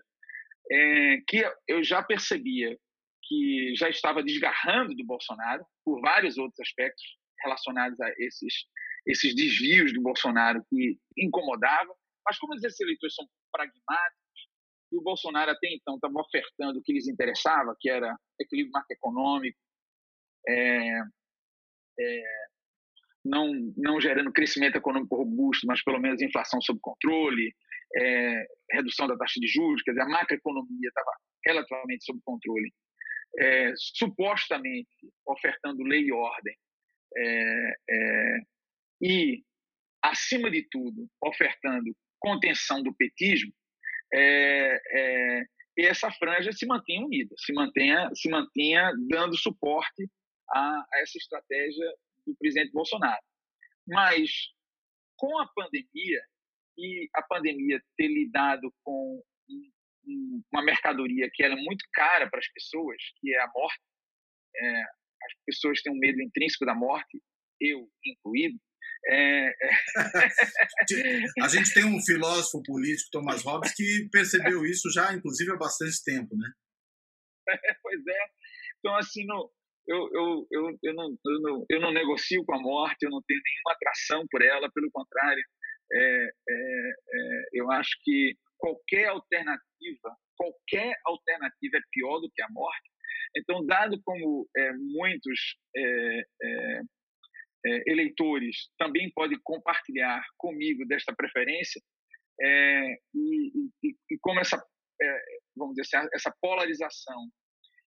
[0.70, 2.76] é, que eu já percebia
[3.22, 7.04] que já estava desgarrando do Bolsonaro por vários outros aspectos
[7.42, 8.66] relacionados a esses
[9.06, 14.25] esses desvios do Bolsonaro que incomodavam, mas como esses eleitores são pragmáticos
[14.96, 19.58] e o Bolsonaro até então estava ofertando o que lhes interessava, que era equilíbrio macroeconômico,
[20.48, 21.00] é,
[22.00, 22.22] é,
[23.24, 27.54] não, não gerando crescimento econômico robusto, mas pelo menos inflação sob controle,
[27.96, 31.10] é, redução da taxa de juros, quer dizer, a macroeconomia estava
[31.44, 32.72] relativamente sob controle,
[33.38, 34.88] é, supostamente
[35.26, 36.56] ofertando lei e ordem,
[37.16, 38.38] é, é,
[39.02, 39.42] e,
[40.02, 43.52] acima de tudo, ofertando contenção do petismo,
[44.12, 45.42] é, é,
[45.76, 50.08] e essa franja se mantenha unida, se mantenha, se mantenha dando suporte
[50.50, 51.86] a, a essa estratégia
[52.26, 53.22] do presidente Bolsonaro.
[53.86, 54.30] Mas
[55.16, 56.22] com a pandemia
[56.78, 59.22] e a pandemia ter lidado com
[60.52, 63.80] uma mercadoria que era muito cara para as pessoas, que é a morte,
[64.56, 67.20] é, as pessoas têm um medo intrínseco da morte,
[67.60, 68.58] eu incluído,
[69.08, 69.52] é, é...
[71.42, 76.02] a gente tem um filósofo político, Thomas Hobbes, que percebeu isso já, inclusive, há bastante
[76.04, 76.50] tempo, né?
[77.82, 78.26] pois é.
[78.78, 79.50] Então, assim, no,
[79.86, 83.22] eu, eu, eu, eu, não, eu, não, eu não negocio com a morte, eu não
[83.26, 85.42] tenho nenhuma atração por ela, pelo contrário,
[85.92, 92.48] é, é, é, eu acho que qualquer alternativa, qualquer alternativa é pior do que a
[92.50, 92.90] morte.
[93.36, 95.56] Então, dado como é, muitos
[97.66, 101.80] é, eleitores também podem compartilhar comigo desta preferência
[102.40, 104.62] é, e, e, e, como essa,
[105.02, 105.18] é,
[105.56, 107.28] vamos dizer assim, essa polarização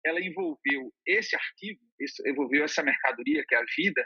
[0.05, 1.81] ela envolveu esse artigo,
[2.27, 4.05] envolveu essa mercadoria que é a vida,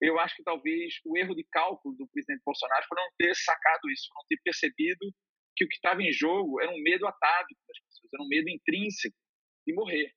[0.00, 3.90] eu acho que talvez o erro de cálculo do presidente Bolsonaro foi não ter sacado
[3.90, 5.12] isso, não ter percebido
[5.56, 8.48] que o que estava em jogo era um medo atávico das pessoas, era um medo
[8.48, 9.16] intrínseco
[9.66, 10.12] de morrer.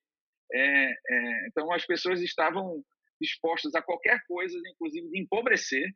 [0.52, 2.84] É, é, então as pessoas estavam
[3.22, 5.88] dispostas a qualquer coisa, inclusive de empobrecer,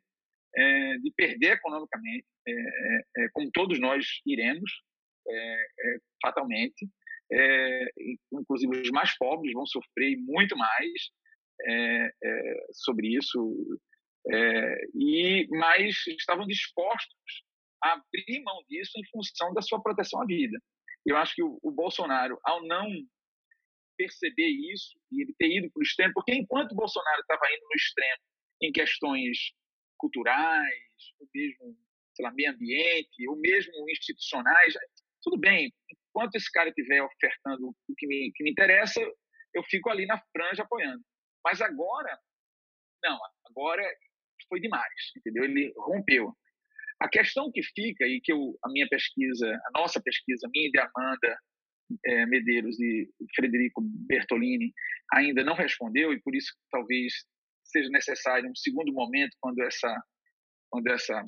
[0.55, 4.71] é, de perder economicamente, é, é, é, como todos nós iremos,
[6.23, 6.87] fatalmente.
[8.31, 10.89] inclusive os mais pobres vão sofrer muito mais
[12.71, 13.37] sobre isso,
[14.95, 17.43] e mas estavam dispostos
[17.83, 20.57] a abrir mão disso em função da sua proteção à vida.
[21.05, 22.87] Eu acho que o, o Bolsonaro, ao não
[23.97, 27.75] perceber isso e ele ter ido para o extremo, porque enquanto Bolsonaro estava indo no
[27.75, 28.21] extremo
[28.61, 29.37] em questões
[29.97, 31.77] culturais, ou mesmo,
[32.15, 34.73] sei lá, meio ambiente, ou mesmo institucionais,
[35.21, 35.73] tudo bem,
[36.17, 39.01] enquanto esse cara estiver ofertando o que me, que me interessa,
[39.53, 41.03] eu fico ali na franja apoiando.
[41.43, 42.17] Mas agora,
[43.03, 43.83] não, agora
[44.47, 45.43] foi demais, entendeu?
[45.43, 46.33] Ele rompeu.
[46.99, 50.71] A questão que fica, e que eu, a minha pesquisa, a nossa pesquisa, minha e
[50.71, 51.37] de Amanda,
[52.05, 54.73] é, Medeiros e Frederico Bertolini
[55.13, 57.13] ainda não respondeu e por isso talvez
[57.63, 60.03] seja necessário um segundo momento quando essa
[60.69, 61.23] quando essa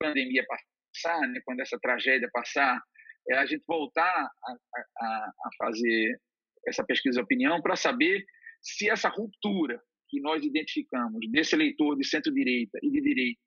[0.00, 2.80] pandemia passar, né, quando essa tragédia passar,
[3.28, 4.52] é a gente voltar a,
[4.98, 6.18] a, a fazer
[6.66, 8.24] essa pesquisa de opinião para saber
[8.60, 13.40] se essa ruptura que nós identificamos desse eleitor de centro-direita e de direita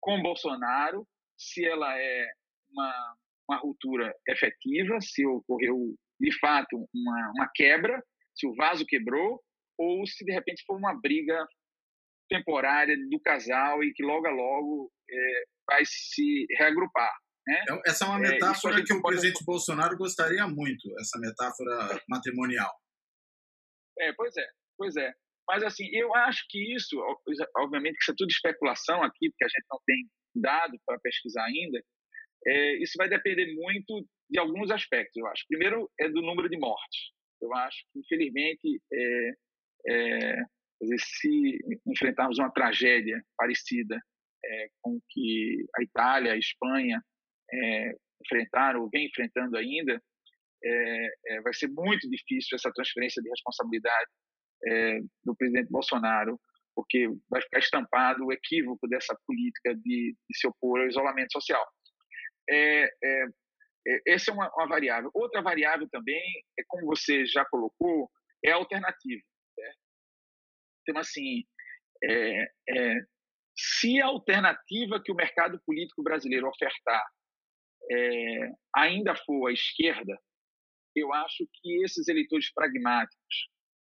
[0.00, 2.26] com Bolsonaro, se ela é
[2.70, 3.16] uma
[3.48, 8.02] uma ruptura efetiva, se ocorreu de fato uma, uma quebra,
[8.34, 9.40] se o vaso quebrou,
[9.78, 11.46] ou se de repente foi uma briga
[12.28, 17.12] temporária do casal e que logo a logo é, vai se reagrupar.
[17.46, 17.60] Né?
[17.62, 19.16] Então, essa é uma é, metáfora é, que o pode...
[19.16, 22.70] presidente Bolsonaro gostaria muito, essa metáfora matrimonial.
[23.98, 25.12] É, pois é, pois é.
[25.48, 26.94] Mas assim, eu acho que isso,
[27.56, 29.96] obviamente que isso é tudo especulação aqui, porque a gente não tem
[30.36, 31.82] dado para pesquisar ainda,
[32.46, 35.44] é, isso vai depender muito de alguns aspectos, eu acho.
[35.48, 37.12] Primeiro é do número de mortes.
[37.40, 39.32] Eu acho que, infelizmente, é,
[39.88, 40.42] é,
[40.98, 44.00] se enfrentarmos uma tragédia parecida
[44.44, 47.02] é, com que a Itália, a Espanha
[47.52, 47.92] é,
[48.24, 50.00] enfrentaram ou vem enfrentando ainda,
[50.64, 54.10] é, vai ser muito difícil essa transferência de responsabilidade
[55.24, 56.36] do presidente Bolsonaro,
[56.74, 61.64] porque vai ficar estampado o equívoco dessa política de, de se opor ao isolamento social.
[62.48, 63.24] É, é,
[63.86, 65.10] é, essa é uma, uma, variável.
[65.14, 66.22] Outra variável também,
[66.58, 68.10] é como você já colocou,
[68.44, 69.22] é a alternativa.
[69.54, 69.78] Certo?
[70.82, 71.44] Então, assim,
[72.04, 72.94] é, é,
[73.56, 77.04] se a alternativa que o mercado político brasileiro ofertar
[77.90, 80.18] é, ainda for a esquerda,
[80.94, 83.48] eu acho que esses eleitores pragmáticos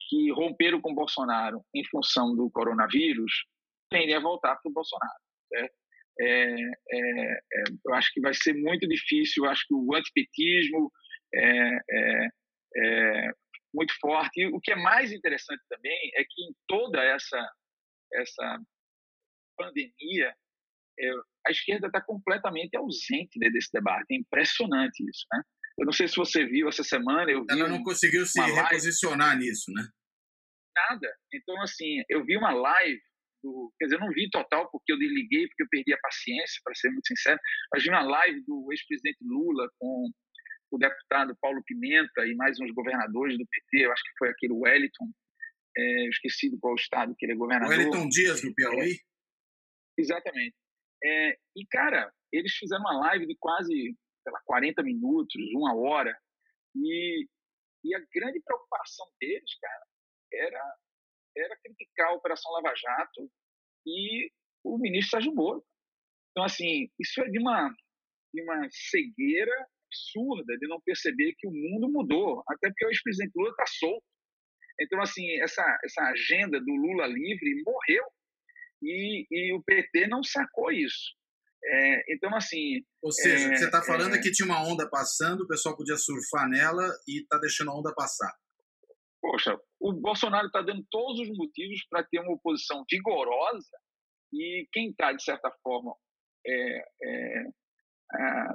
[0.09, 3.47] que romperam com Bolsonaro em função do coronavírus
[3.91, 5.21] tendem a voltar para o Bolsonaro.
[5.49, 5.80] Certo?
[6.21, 6.55] É,
[6.91, 9.45] é, é, eu acho que vai ser muito difícil.
[9.45, 10.93] Eu acho que o antipetismo
[11.35, 12.29] é, é,
[12.77, 13.31] é,
[13.73, 14.41] muito forte.
[14.41, 17.41] E o que é mais interessante também é que em toda essa
[18.13, 18.59] essa
[19.57, 20.35] pandemia
[21.47, 24.07] a esquerda está completamente ausente desse debate.
[24.11, 25.43] É impressionante isso, né?
[25.79, 27.31] Eu não sei se você viu essa semana.
[27.31, 29.45] Eu Ela não conseguiu se reposicionar live.
[29.45, 29.89] nisso, né?
[30.77, 31.09] Nada.
[31.33, 33.01] Então, assim, eu vi uma live
[33.43, 33.73] do.
[33.79, 36.75] Quer dizer, eu não vi total porque eu desliguei, porque eu perdi a paciência, para
[36.75, 37.39] ser muito sincero.
[37.73, 40.11] Mas vi uma live do ex-presidente Lula com
[40.73, 44.53] o deputado Paulo Pimenta e mais uns governadores do PT, eu acho que foi aquele
[44.53, 45.11] Wellington,
[45.77, 47.77] é, esqueci qual estado que ele é governador.
[47.77, 48.93] Wellington Dias, do Piauí?
[48.93, 50.55] É, exatamente.
[51.03, 56.17] É, e, cara, eles fizeram uma live de quase sei lá, 40 minutos, uma hora,
[56.75, 57.27] e,
[57.85, 59.87] e a grande preocupação deles, cara,
[60.33, 60.77] era
[61.37, 63.31] era criticar a Operação Lava Jato
[63.87, 64.31] e
[64.65, 65.65] o ministro Sérgio Moro.
[66.31, 67.75] Então, assim, isso é de uma,
[68.33, 69.55] de uma cegueira
[69.87, 74.05] absurda de não perceber que o mundo mudou, até porque o ex-presidente Lula está solto.
[74.81, 78.05] Então, assim, essa, essa agenda do Lula livre morreu
[78.83, 81.15] e, e o PT não sacou isso.
[81.63, 82.83] É, então, assim.
[83.03, 85.43] Ou seja, é, o que você está falando é, é que tinha uma onda passando,
[85.43, 88.33] o pessoal podia surfar nela e está deixando a onda passar
[89.21, 93.79] poxa, o Bolsonaro está dando todos os motivos para ter uma oposição vigorosa
[94.33, 95.95] e quem está, de certa forma,
[96.47, 97.45] é, é,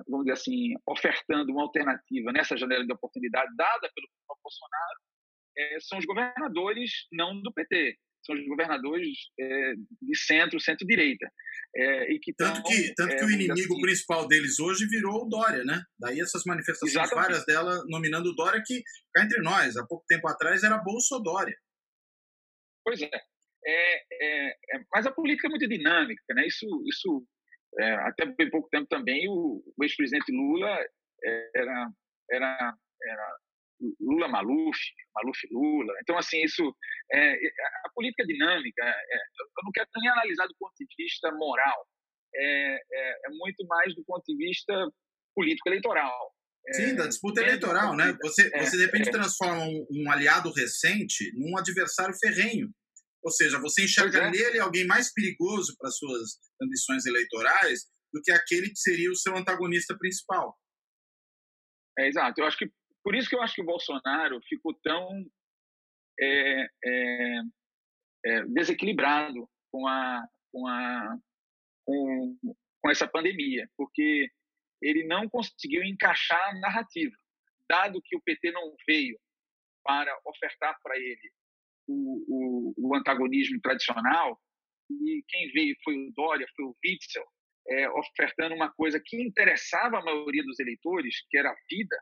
[0.08, 4.08] vamos dizer assim, ofertando uma alternativa nessa janela de oportunidade dada pelo
[4.44, 5.00] Bolsonaro
[5.58, 11.30] é, são os governadores não do PT, são os governadores é, de centro, centro-direita.
[11.76, 14.88] É, e que tanto tão, que, tanto é, que o inimigo assim, principal deles hoje
[14.88, 15.82] virou o Dória, né?
[16.00, 17.22] Daí essas manifestações, exatamente.
[17.22, 18.82] várias delas nominando o Dória, que
[19.14, 21.56] cá entre nós, há pouco tempo atrás era Bolsodória.
[22.84, 23.10] Pois é.
[23.68, 24.84] É, é, é.
[24.94, 26.48] Mas a política é muito dinâmica, né?
[26.48, 27.28] Isso, isso
[27.80, 30.80] é, até bem pouco tempo também o, o ex-presidente Lula
[31.56, 31.90] era,
[32.32, 33.38] era, era
[34.00, 34.78] Lula Maluf,
[35.16, 35.94] Maluf Lula.
[36.02, 36.76] Então, assim, isso.
[37.12, 37.34] É,
[37.86, 41.88] a política é dinâmica, é, eu não quero nem analisar do ponto de vista moral,
[42.36, 44.74] é, é, é muito mais do ponto de vista
[45.36, 46.34] político-eleitoral.
[46.68, 48.18] É, Sim, da disputa eleitoral, né?
[48.24, 52.70] Você, é, você de repente transforma um, um, aliado recente num adversário ferrenho.
[53.24, 58.70] Ou seja, você enxerga nele alguém mais perigoso para suas ambições eleitorais do que aquele
[58.70, 60.56] que seria o seu antagonista principal.
[61.98, 62.42] É, exato.
[62.42, 62.70] Eu acho que
[63.06, 65.24] por isso que eu acho que o Bolsonaro ficou tão
[66.20, 67.42] é, é,
[68.26, 71.18] é, desequilibrado com a, com, a,
[71.86, 72.36] com,
[72.82, 74.28] com essa pandemia, porque
[74.82, 77.16] ele não conseguiu encaixar a narrativa,
[77.70, 79.20] dado que o PT não veio
[79.84, 81.32] para ofertar para ele
[81.88, 84.42] o, o, o, antagonismo tradicional,
[84.90, 87.26] e quem veio foi o Dória, foi o Witzel,
[87.70, 91.96] é, ofertando uma coisa que interessava a maioria dos eleitores, que era a vida,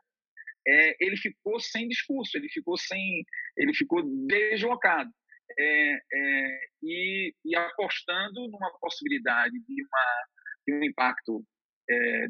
[0.66, 3.24] é, ele ficou sem discurso, ele ficou sem,
[3.56, 5.10] ele ficou deslocado
[5.58, 10.26] é, é, e, e, apostando numa possibilidade de, uma,
[10.66, 11.44] de um impacto
[11.90, 12.26] é,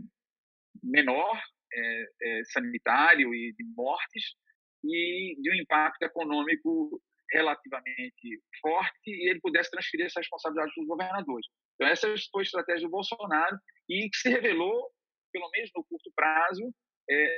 [0.82, 1.40] menor
[1.72, 4.34] é, é, sanitário e de mortes
[4.84, 10.88] e de um impacto econômico relativamente forte e ele pudesse transferir essa responsabilidade para os
[10.88, 11.46] governadores.
[11.74, 13.56] Então essa foi a estratégia do Bolsonaro
[13.88, 14.90] e que se revelou,
[15.32, 16.72] pelo menos no curto prazo,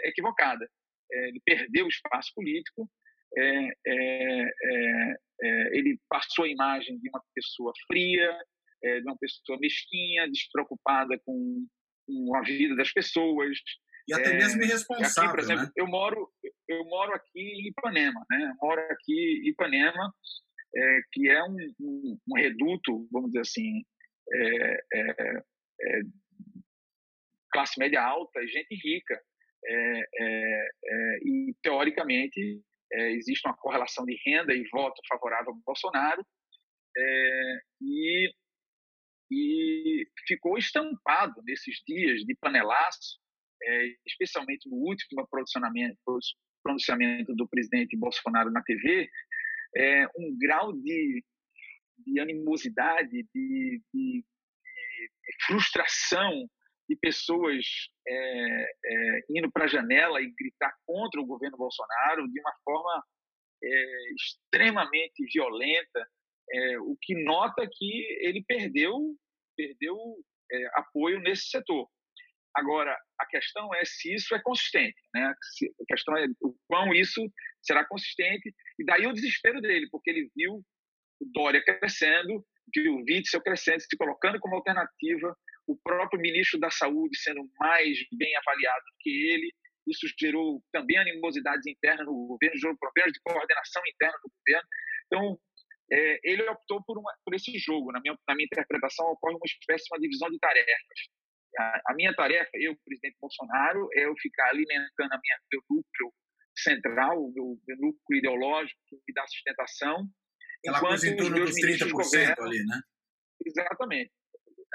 [0.04, 0.68] equivocada
[1.11, 2.90] ele perdeu o espaço político,
[3.37, 8.37] é, é, é, é, ele passou a imagem de uma pessoa fria,
[8.83, 11.66] de uma pessoa mesquinha, despreocupada com,
[12.07, 13.59] com a vida das pessoas.
[14.07, 15.73] E até mesmo irresponsável, aqui, por exemplo, né?
[15.77, 16.31] eu moro
[16.69, 18.51] eu moro aqui em Ipanema, né?
[18.51, 20.14] Eu moro aqui em Ipanema,
[20.75, 23.83] é, que é um, um, um, reduto, vamos dizer assim,
[24.33, 25.42] é, é,
[25.81, 26.01] é,
[27.53, 29.21] classe média alta, gente rica.
[29.68, 35.61] É, é, é, e, teoricamente, é, existe uma correlação de renda e voto favorável ao
[35.66, 36.24] Bolsonaro,
[36.96, 38.31] é, e,
[39.31, 43.18] e ficou estampado nesses dias de panelaço,
[43.62, 45.98] é, especialmente no último pronunciamento,
[46.62, 49.09] pronunciamento do presidente Bolsonaro na TV,
[50.16, 51.22] um grau de,
[51.98, 54.24] de animosidade, de, de, de
[55.46, 56.48] frustração
[56.88, 57.64] de pessoas
[58.07, 63.05] é, é, indo para a janela e gritar contra o governo Bolsonaro de uma forma
[63.62, 66.09] é, extremamente violenta,
[66.53, 68.94] é, o que nota que ele perdeu,
[69.57, 69.96] perdeu
[70.53, 71.88] é, apoio nesse setor.
[72.55, 75.27] Agora, a questão é se isso é consistente, né?
[75.27, 77.20] a questão é o quão isso
[77.62, 80.62] será consistente, e daí o desespero dele, porque ele viu
[81.20, 82.42] o Dória crescendo,
[82.75, 87.98] viu o Witzel crescendo, se colocando como alternativa o próprio ministro da Saúde sendo mais
[88.12, 89.52] bem avaliado que ele.
[89.87, 94.68] Isso gerou também animosidades internas no governo, gerou problemas de coordenação interna do governo.
[95.07, 95.38] Então,
[95.92, 97.92] é, ele optou por, uma, por, esse jogo.
[97.92, 101.00] Na minha, na minha interpretação, ocorre uma espécie de uma divisão de tarefas.
[101.59, 106.12] A, a minha tarefa, eu, presidente Bolsonaro, é eu ficar alimentando a minha, meu núcleo
[106.59, 110.09] central, o meu, meu núcleo ideológico, que me dá sustentação.
[110.66, 112.81] Aquela coisa em torno dos 30% governam, ali, né?
[113.46, 114.11] Exatamente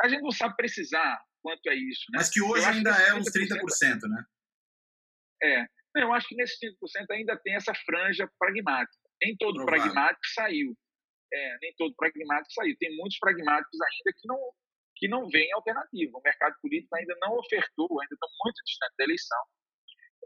[0.02, 2.06] a gente não sabe precisar quanto é isso.
[2.12, 2.18] Né?
[2.18, 4.24] Mas que hoje ainda é uns 30%, né?
[5.44, 5.66] É.
[5.96, 9.10] Eu acho que nesse 30% ainda tem essa franja pragmática.
[9.22, 9.82] Nem todo Provável.
[9.84, 10.74] pragmático saiu.
[11.34, 12.76] É, nem todo pragmático saiu.
[12.80, 14.40] Tem muitos pragmáticos ainda que não,
[14.96, 16.18] que não veem alternativa.
[16.18, 19.44] O mercado político ainda não ofertou, ainda está muito distante da eleição,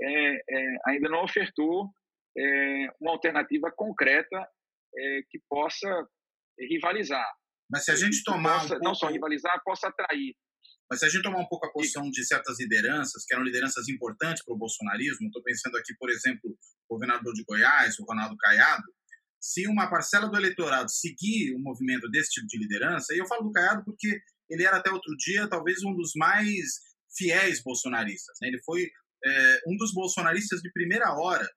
[0.01, 1.89] é, é, ainda não ofertou
[2.37, 4.47] é, uma alternativa concreta
[4.97, 6.07] é, que possa
[6.59, 7.33] rivalizar.
[7.69, 8.61] Mas se a gente tomar.
[8.61, 8.83] Possa, um pouco...
[8.83, 10.35] Não só rivalizar, possa atrair.
[10.89, 13.89] Mas se a gente tomar um pouco a posição de certas lideranças, que eram lideranças
[13.89, 16.51] importantes para o bolsonarismo, estou pensando aqui, por exemplo,
[16.87, 18.83] o governador de Goiás, o Ronaldo Caiado,
[19.39, 23.43] se uma parcela do eleitorado seguir um movimento desse tipo de liderança, e eu falo
[23.43, 24.19] do Caiado porque
[24.49, 26.79] ele era até outro dia talvez um dos mais
[27.15, 28.37] fiéis bolsonaristas.
[28.41, 28.49] Né?
[28.49, 28.89] Ele foi
[29.23, 31.47] é, um dos bolsonaristas de primeira hora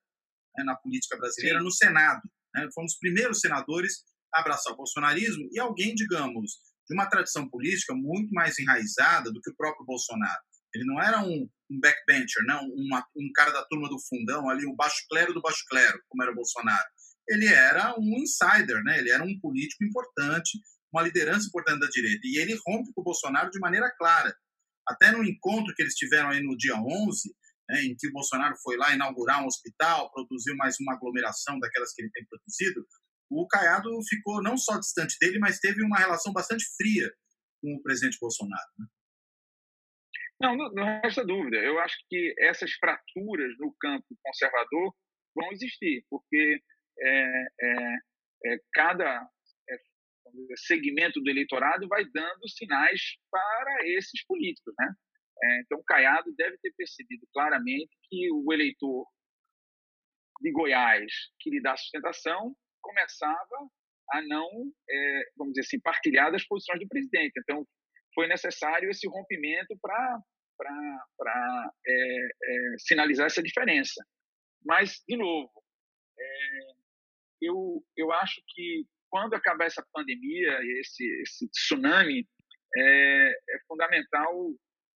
[0.56, 1.64] né, na política brasileira, Sim.
[1.64, 2.22] no Senado.
[2.54, 2.68] Né?
[2.74, 6.52] Foi um dos primeiros senadores abraçar o bolsonarismo e alguém, digamos,
[6.88, 10.40] de uma tradição política muito mais enraizada do que o próprio Bolsonaro.
[10.74, 14.66] Ele não era um, um backbencher, não, uma, um cara da turma do fundão ali,
[14.66, 16.88] o baixo clero do baixo clero, como era o Bolsonaro.
[17.28, 18.98] Ele era um insider, né?
[18.98, 20.58] Ele era um político importante,
[20.92, 22.20] uma liderança importante da direita.
[22.24, 24.34] E ele rompe com o Bolsonaro de maneira clara.
[24.86, 27.34] Até no encontro que eles tiveram aí no dia 11,
[27.68, 31.92] né, em que o Bolsonaro foi lá inaugurar um hospital, produziu mais uma aglomeração daquelas
[31.92, 32.86] que ele tem produzido,
[33.30, 37.10] o Caiado ficou não só distante dele, mas teve uma relação bastante fria
[37.60, 38.70] com o presidente Bolsonaro.
[38.78, 38.86] Né?
[40.40, 41.56] Não, não, não resta dúvida.
[41.56, 44.94] Eu acho que essas fraturas no campo conservador
[45.34, 46.62] vão existir, porque
[47.00, 47.96] é, é,
[48.46, 49.28] é, cada
[49.68, 49.76] é,
[50.56, 53.00] segmento do eleitorado vai dando sinais
[53.30, 54.94] para esses políticos, né?
[55.40, 59.06] É, então, Caiado deve ter percebido claramente que o eleitor
[60.40, 63.68] de Goiás que lhe dá sustentação começava
[64.10, 64.48] a não,
[64.88, 67.32] é, vamos dizer assim, partilhar das posições do presidente.
[67.38, 67.66] Então,
[68.14, 74.04] foi necessário esse rompimento para é, é, sinalizar essa diferença.
[74.64, 75.52] Mas, de novo,
[76.18, 76.60] é,
[77.42, 82.26] eu, eu acho que quando acabar essa pandemia, esse, esse tsunami,
[82.76, 84.32] é, é fundamental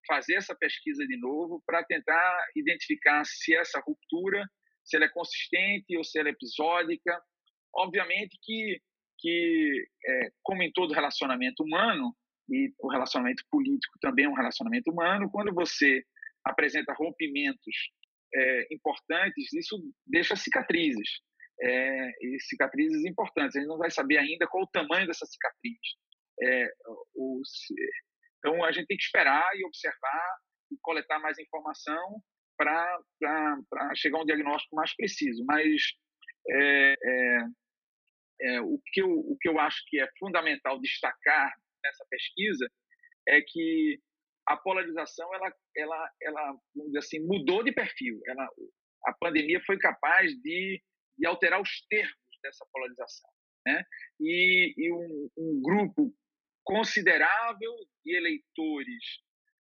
[0.08, 4.46] fazer essa pesquisa de novo para tentar identificar se essa ruptura,
[4.84, 7.22] se ela é consistente ou se ela é episódica.
[7.76, 8.80] Obviamente que,
[9.20, 12.16] que é, como em todo relacionamento humano,
[12.50, 16.04] e o relacionamento político também é um relacionamento humano, quando você
[16.44, 17.76] apresenta rompimentos
[18.34, 21.22] é, importantes, isso deixa cicatrizes,
[21.62, 23.56] é, e cicatrizes importantes.
[23.56, 25.80] A gente não vai saber ainda qual o tamanho dessa cicatriz.
[26.42, 26.68] É,
[27.16, 27.42] o,
[28.40, 30.38] então, a gente tem que esperar e observar
[30.72, 32.22] e coletar mais informação
[32.58, 33.00] para
[33.96, 35.44] chegar a um diagnóstico mais preciso.
[35.46, 35.82] Mas
[38.42, 42.70] é, o, que eu, o que eu acho que é fundamental destacar nessa pesquisa
[43.28, 44.00] é que
[44.48, 46.60] a polarização ela, ela, ela
[46.98, 48.20] assim, mudou de perfil.
[48.28, 48.50] Ela,
[49.06, 50.82] a pandemia foi capaz de,
[51.18, 53.30] de alterar os termos dessa polarização.
[53.66, 53.84] Né?
[54.20, 56.12] E, e um, um, grupo
[56.64, 57.74] considerável
[58.04, 59.04] de eleitores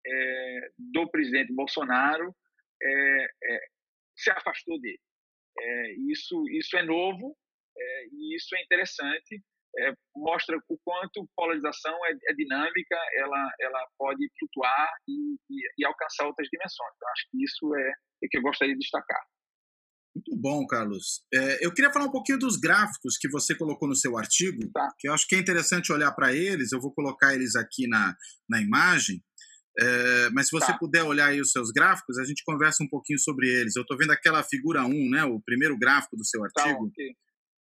[0.05, 2.35] é, do presidente Bolsonaro
[2.81, 3.67] é, é,
[4.15, 4.99] se afastou dele.
[5.59, 7.35] É, isso, isso é novo
[7.79, 9.41] é, e isso é interessante
[9.77, 15.85] é, mostra o quanto polarização é, é, dinâmica, ela, ela pode flutuar e, e, e
[15.85, 16.91] alcançar outras dimensões.
[16.95, 17.91] Então, acho que isso é,
[18.23, 19.21] é que eu gostaria de destacar.
[20.15, 21.23] Muito bom, Carlos.
[21.33, 24.89] É, eu queria falar um pouquinho dos gráficos que você colocou no seu artigo, tá.
[24.97, 26.71] que eu acho que é interessante olhar para eles.
[26.71, 28.15] Eu vou colocar eles aqui na,
[28.49, 29.23] na imagem.
[29.79, 30.77] É, mas se você tá.
[30.77, 33.75] puder olhar aí os seus gráficos, a gente conversa um pouquinho sobre eles.
[33.75, 36.85] Eu estou vendo aquela figura 1, né, o primeiro gráfico do seu tá, artigo.
[36.85, 37.15] Tá, okay.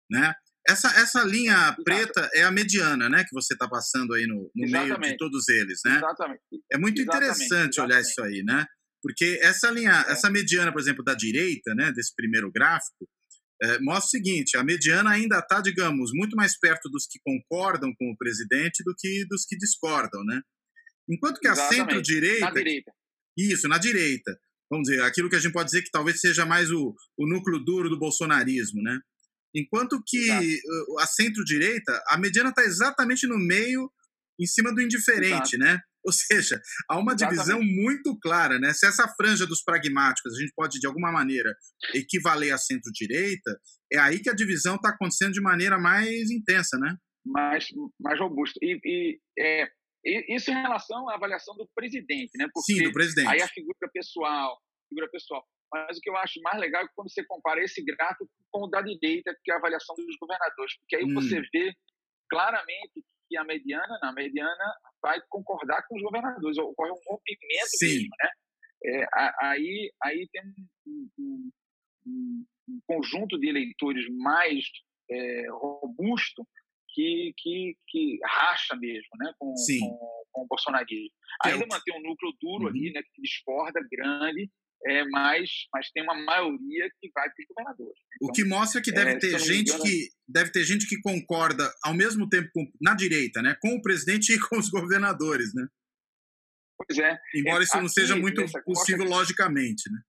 [0.09, 0.33] Né?
[0.67, 1.83] Essa, essa linha Exato.
[1.83, 3.23] preta é a mediana, né?
[3.23, 5.97] Que você está passando aí no, no meio de todos eles, né?
[5.97, 6.41] Exatamente.
[6.71, 7.27] É muito Exatamente.
[7.27, 7.81] interessante Exatamente.
[7.81, 8.65] olhar isso aí, né?
[9.01, 10.11] Porque essa linha, é.
[10.11, 11.91] essa mediana, por exemplo, da direita, né?
[11.91, 13.07] Desse primeiro gráfico,
[13.61, 17.93] é, mostra o seguinte: a mediana ainda está, digamos, muito mais perto dos que concordam
[17.97, 20.41] com o presidente do que dos que discordam, né?
[21.09, 22.45] Enquanto que a centro-direita.
[22.45, 22.91] Na direita.
[23.37, 24.37] Isso, na direita.
[24.69, 27.59] Vamos dizer, aquilo que a gente pode dizer que talvez seja mais o, o núcleo
[27.59, 28.99] duro do bolsonarismo, né?
[29.55, 30.99] Enquanto que Exato.
[30.99, 33.91] a centro-direita, a mediana está exatamente no meio,
[34.39, 35.57] em cima do indiferente, Exato.
[35.57, 35.79] né?
[36.05, 37.35] Ou seja, há uma Exatamente.
[37.35, 38.73] divisão muito clara, né?
[38.73, 41.53] Se essa franja dos pragmáticos a gente pode, de alguma maneira,
[41.93, 43.59] equivaler à centro-direita,
[43.91, 46.95] é aí que a divisão está acontecendo de maneira mais intensa, né?
[47.25, 47.67] Mais,
[47.99, 48.57] mais robusta.
[48.61, 49.67] E, e é,
[50.35, 52.47] isso em relação à avaliação do presidente, né?
[52.53, 53.27] Porque Sim, do presidente.
[53.27, 55.43] Aí a figura pessoal, figura pessoal.
[55.71, 58.67] Mas o que eu acho mais legal é quando você compara esse gráfico com o
[58.67, 61.13] da direita, que é a avaliação dos governadores, porque aí hum.
[61.13, 61.73] você vê
[62.29, 67.85] claramente que a mediana, na mediana, vai concordar com os governadores, ocorre um rompimento Sim.
[67.85, 68.29] mesmo, né?
[68.85, 69.05] É,
[69.41, 70.41] aí, aí tem
[70.87, 71.51] um, um,
[72.07, 74.63] um, um, conjunto de eleitores mais
[75.11, 76.47] é, robusto
[76.93, 81.11] que, que, que racha mesmo né, com, com, com, o bolsonarismo.
[81.45, 82.69] É Ainda mantém um núcleo duro uhum.
[82.69, 84.49] ali, né, que discorda, grande,
[84.85, 87.99] é, mas, mas tem uma maioria que vai para os governadores.
[88.15, 91.01] Então, o que mostra que deve é, ter gente engano, que deve ter gente que
[91.01, 95.53] concorda ao mesmo tempo com, na direita, né, com o presidente e com os governadores,
[95.53, 95.67] né?
[96.77, 97.19] Pois é.
[97.35, 99.99] Embora isso aqui, não seja muito possível logicamente, né?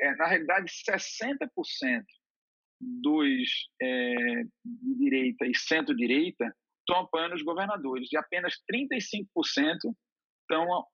[0.00, 2.04] É, na realidade, 60%
[2.80, 9.26] dos é, de direita e centro-direita estão apoiando os governadores e apenas 35%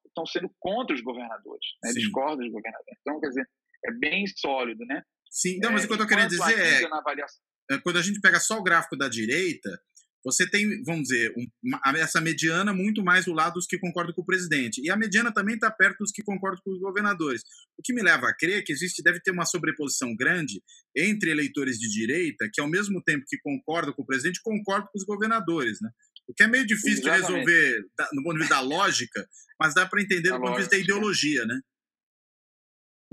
[0.06, 1.92] estão, sendo contra os governadores, né?
[1.92, 2.98] discordam dos governadores.
[3.00, 3.48] Então, quer dizer,
[3.84, 5.02] é bem sólido, né?
[5.30, 8.20] Sim, não, mas é, o que eu estou querendo dizer é, é, quando a gente
[8.20, 9.80] pega só o gráfico da direita,
[10.26, 11.46] você tem, vamos dizer, um,
[11.96, 14.80] essa mediana muito mais do lado dos que concordam com o presidente.
[14.82, 17.42] E a mediana também está perto dos que concordam com os governadores.
[17.78, 20.60] O que me leva a crer que existe, deve ter uma sobreposição grande
[20.96, 24.98] entre eleitores de direita, que ao mesmo tempo que concordam com o presidente, concordam com
[24.98, 25.78] os governadores.
[25.80, 25.90] Né?
[26.28, 27.44] O que é meio difícil Exatamente.
[27.44, 29.28] de resolver no ponto de vista da lógica,
[29.60, 31.60] mas dá para entender do ponto de vista da ideologia, né?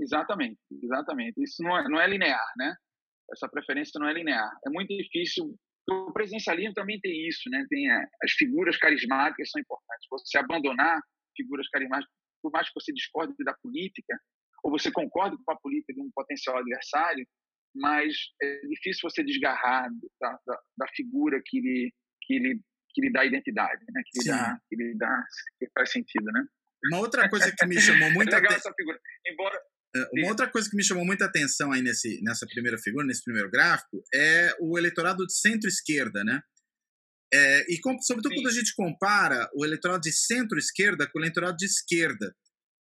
[0.00, 1.42] Exatamente, exatamente.
[1.42, 2.74] Isso não é, não é linear, né?
[3.32, 4.50] Essa preferência não é linear.
[4.66, 5.56] É muito difícil.
[5.88, 7.64] O presencialismo também tem isso, né?
[7.68, 10.08] Tem é, as figuras carismáticas são importantes.
[10.10, 11.00] Você abandonar
[11.36, 12.12] figuras carismáticas,
[12.42, 14.18] por mais que você discorde da política,
[14.64, 17.26] ou você concorde com a política de um potencial adversário,
[17.74, 19.88] mas é difícil você desgarrar
[20.20, 21.92] da, da, da figura que lhe,
[22.22, 22.60] que, lhe,
[22.94, 24.02] que lhe dá identidade, né?
[24.06, 25.24] que, lhe dá, que lhe dá,
[25.58, 26.26] que faz sentido.
[26.32, 26.44] Né?
[26.90, 28.98] Uma outra coisa que me chamou muito é legal essa figura.
[29.26, 29.60] Embora,
[29.96, 33.22] é, uma outra coisa que me chamou muita atenção aí nesse, nessa primeira figura, nesse
[33.22, 36.40] primeiro gráfico, é o eleitorado de centro-esquerda, né?
[37.32, 38.42] É, e com, sobretudo Sim.
[38.42, 42.34] quando a gente compara o eleitorado de centro-esquerda com o eleitorado de esquerda.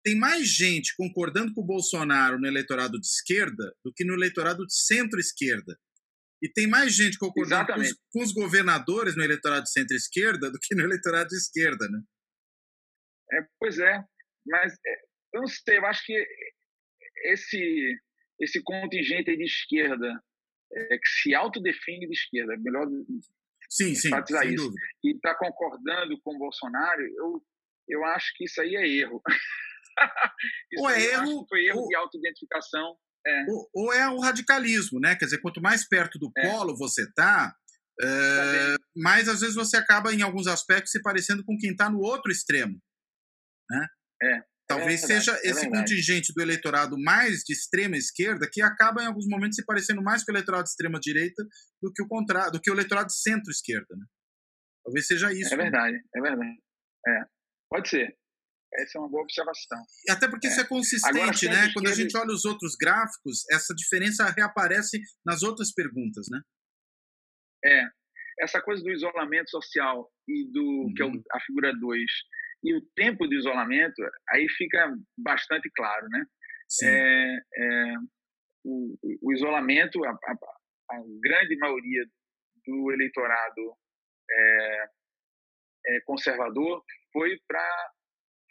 [0.03, 4.66] Tem mais gente concordando com o Bolsonaro no eleitorado de esquerda do que no eleitorado
[4.66, 5.78] de centro-esquerda.
[6.44, 10.60] E tem mais gente concordando com os, com os, governadores no eleitorado de centro-esquerda do
[10.62, 12.02] que no eleitorado de esquerda, né?
[13.32, 14.04] É, pois é,
[14.46, 15.02] mas é,
[15.36, 16.28] eu não sei, eu acho que
[17.32, 17.98] esse
[18.41, 20.22] esse contingente de esquerda
[20.74, 22.88] é, que se autodefine de esquerda, é melhor
[23.70, 24.82] sim, sim, enfatizar isso, dúvida.
[25.04, 27.41] e está concordando com o Bolsonaro, eu,
[27.88, 29.22] eu acho que isso aí é erro.
[30.80, 32.98] ou é erro, erro ou, de autoidentificação.
[33.26, 33.46] É.
[33.50, 35.16] Ou, ou, é o radicalismo, né?
[35.16, 36.42] Quer dizer, quanto mais perto do é.
[36.50, 37.56] polo você está,
[38.02, 42.00] é, mais às vezes você acaba, em alguns aspectos, se parecendo com quem está no
[42.00, 42.82] outro extremo.
[43.70, 43.88] Né?
[44.24, 44.44] É.
[44.68, 49.04] Talvez é verdade, seja é esse contingente do eleitorado mais de extrema esquerda que acaba
[49.04, 51.44] em alguns momentos se parecendo mais com o eleitorado de extrema direita
[51.82, 54.06] do que o contrário, do que o eleitorado de centro-esquerda, né?
[54.84, 55.54] Talvez seja isso.
[55.54, 55.64] É né?
[55.64, 56.02] verdade, né?
[56.16, 56.58] é verdade.
[57.08, 57.26] É.
[57.70, 58.18] Pode ser.
[58.76, 59.84] Essa é uma boa observação.
[60.10, 60.50] Até porque é.
[60.50, 61.72] isso é consistente, Agora, né?
[61.74, 66.42] Quando a gente olha os outros gráficos, essa diferença reaparece nas outras perguntas, né?
[67.66, 67.84] É.
[68.40, 70.94] Essa coisa do isolamento social e do uhum.
[70.94, 72.02] que é a figura 2
[72.64, 76.26] e o tempo de isolamento, aí fica bastante claro, né?
[76.82, 77.96] É, é,
[78.64, 82.06] o, o, isolamento, a, a, a, grande maioria
[82.66, 83.78] do eleitorado
[84.32, 84.86] é,
[85.88, 87.92] é conservador foi para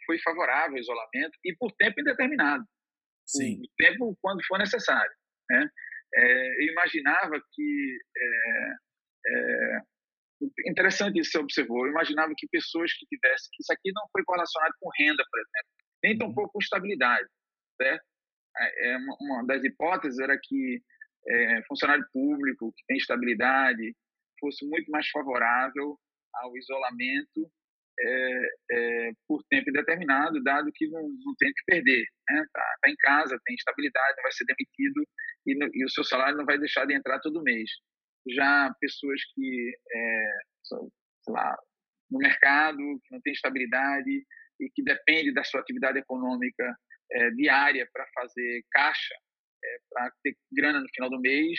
[0.06, 2.64] foi favorável ao isolamento e por tempo indeterminado,
[3.26, 3.60] Sim.
[3.60, 5.12] por tempo quando for necessário,
[5.50, 5.68] né?
[6.14, 7.98] É, eu imaginava que
[9.26, 9.78] é,
[10.66, 11.86] interessante isso que você observou.
[11.86, 15.40] Eu imaginava que pessoas que tivessem, que isso aqui não foi correlacionado com renda, por
[15.40, 15.70] exemplo,
[16.04, 16.48] nem tão uhum.
[16.48, 17.28] com estabilidade,
[17.80, 18.04] certo?
[18.58, 20.82] É, é uma das hipóteses era que
[21.26, 23.94] é, funcionário público que tem estabilidade
[24.40, 25.98] fosse muito mais favorável
[26.34, 27.50] ao isolamento
[28.00, 32.04] é, é, por tempo indeterminado, dado que não, não tem que perder.
[32.30, 32.44] Né?
[32.52, 35.08] Tá, tá, em casa, tem estabilidade, não vai ser demitido
[35.46, 37.70] e, no, e o seu salário não vai deixar de entrar todo mês
[38.28, 40.24] já pessoas que, é,
[40.62, 40.78] sei
[41.28, 41.56] lá,
[42.10, 44.24] no mercado, que não tem estabilidade
[44.60, 46.76] e que depende da sua atividade econômica
[47.10, 49.14] é, diária para fazer caixa,
[49.64, 51.58] é, para ter grana no final do mês,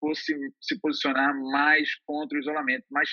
[0.00, 2.84] fosse se posicionar mais contra o isolamento.
[2.90, 3.08] Mas,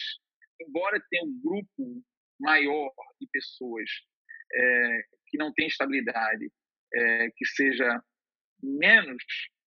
[0.59, 2.03] embora tenha um grupo
[2.39, 3.89] maior de pessoas
[4.53, 6.51] é, que não tem estabilidade,
[6.93, 8.01] é, que seja
[8.61, 9.23] menos,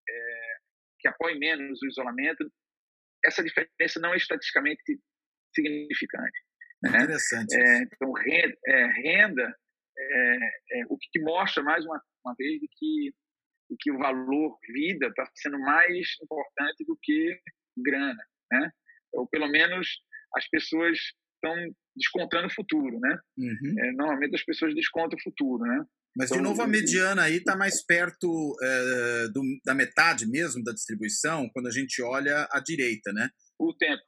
[0.09, 0.57] é,
[1.01, 2.51] que apoie menos o isolamento,
[3.25, 4.83] essa diferença não é estatisticamente
[5.55, 6.39] significante.
[6.83, 6.91] Né?
[6.91, 7.55] Interessante.
[7.55, 9.57] É, então, renda, é, renda
[9.97, 13.15] é, é, o que mostra, mais uma, uma vez, de que,
[13.71, 17.41] de que o valor vida está sendo mais importante do que
[17.77, 18.25] grana.
[18.51, 18.71] Né?
[19.13, 20.03] Ou, pelo menos,
[20.37, 20.99] as pessoas
[21.35, 21.55] estão
[21.97, 22.99] descontando o futuro.
[23.01, 23.19] Né?
[23.39, 23.75] Uhum.
[23.79, 25.65] É, normalmente, as pessoas descontam o futuro.
[25.65, 25.85] Né?
[26.17, 30.63] Mas, então, de novo, a mediana aí está mais perto é, do, da metade mesmo
[30.63, 33.29] da distribuição quando a gente olha à direita, né?
[33.59, 34.03] O tempo.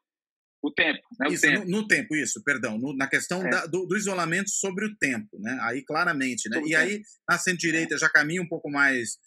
[0.62, 1.00] O tempo.
[1.20, 1.28] Né?
[1.28, 1.64] O isso, tempo.
[1.66, 2.78] No, no, tempo, isso, perdão.
[2.78, 3.50] No, na questão é.
[3.50, 5.58] da, do, do, isolamento sobre o tempo, né?
[5.62, 6.62] Aí, claramente, né?
[6.64, 9.18] E aí, na centro-direita, já caminha um pouco mais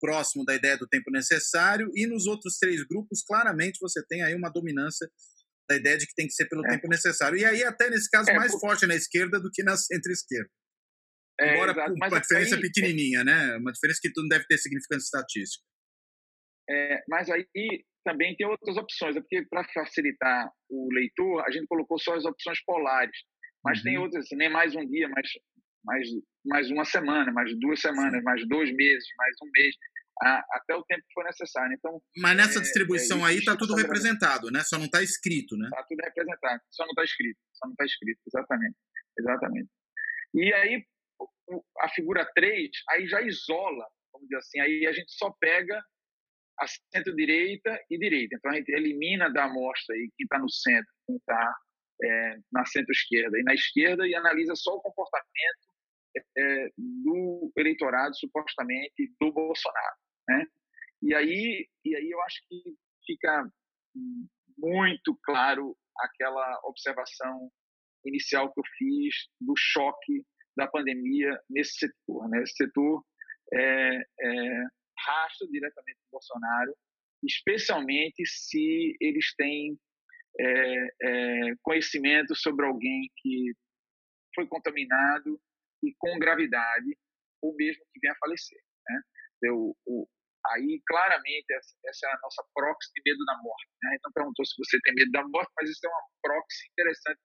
[0.00, 4.34] próximo da ideia do tempo necessário e nos outros três grupos, claramente, você tem aí
[4.34, 5.06] uma dominância
[5.70, 6.70] da ideia de que tem que ser pelo é.
[6.70, 7.38] tempo necessário.
[7.38, 8.60] E aí, até nesse caso, é, mais por...
[8.60, 10.50] forte na esquerda do que na centro-esquerda.
[11.40, 13.56] É, Embora exato, uma diferença aí, pequenininha, né?
[13.56, 15.64] Uma diferença que não deve ter significância estatística.
[16.68, 17.46] É, mas aí
[18.04, 22.24] também tem outras opções, é porque para facilitar o leitor, a gente colocou só as
[22.24, 23.16] opções polares.
[23.64, 23.84] Mas uhum.
[23.84, 25.28] tem outras, assim, nem mais um dia, mais,
[25.84, 26.08] mais,
[26.44, 29.76] mais uma semana, mais duas semanas, mais dois meses, mais um mês,
[30.22, 31.72] a, até o tempo que for necessário.
[31.72, 34.60] Então, mas nessa é, distribuição é, aí está tudo representado, né?
[34.64, 35.68] Só não está escrito, né?
[35.68, 38.76] Está tudo representado, só não está escrito, só não está escrito, exatamente,
[39.18, 39.70] exatamente.
[40.34, 40.84] E aí
[41.80, 45.82] a figura 3, aí já isola, vamos dizer assim, aí a gente só pega
[46.58, 48.36] a centro-direita e direita.
[48.36, 51.56] Então a gente elimina da amostra aí quem está no centro, quem está
[52.02, 55.70] é, na centro-esquerda e na esquerda e analisa só o comportamento
[56.36, 59.96] é, do eleitorado supostamente do Bolsonaro,
[60.30, 60.46] né?
[61.02, 62.62] E aí, e aí eu acho que
[63.04, 63.50] fica
[64.56, 67.50] muito claro aquela observação
[68.06, 70.24] inicial que eu fiz do choque
[70.56, 72.42] da pandemia nesse setor, né?
[72.42, 73.04] Esse setor
[73.52, 74.64] é, é,
[74.98, 76.76] rastro diretamente do Bolsonaro,
[77.22, 79.78] especialmente se eles têm
[80.38, 83.52] é, é, conhecimento sobre alguém que
[84.34, 85.40] foi contaminado
[85.82, 86.96] e com gravidade,
[87.42, 88.60] ou mesmo que venha a falecer.
[88.88, 89.02] Né?
[89.42, 90.06] Eu, o,
[90.46, 93.68] aí, claramente, essa, essa, é a nossa proxy de medo da morte.
[93.82, 93.96] Né?
[93.96, 97.20] Então, perguntou se você tem medo da morte, mas isso é uma proxy interessante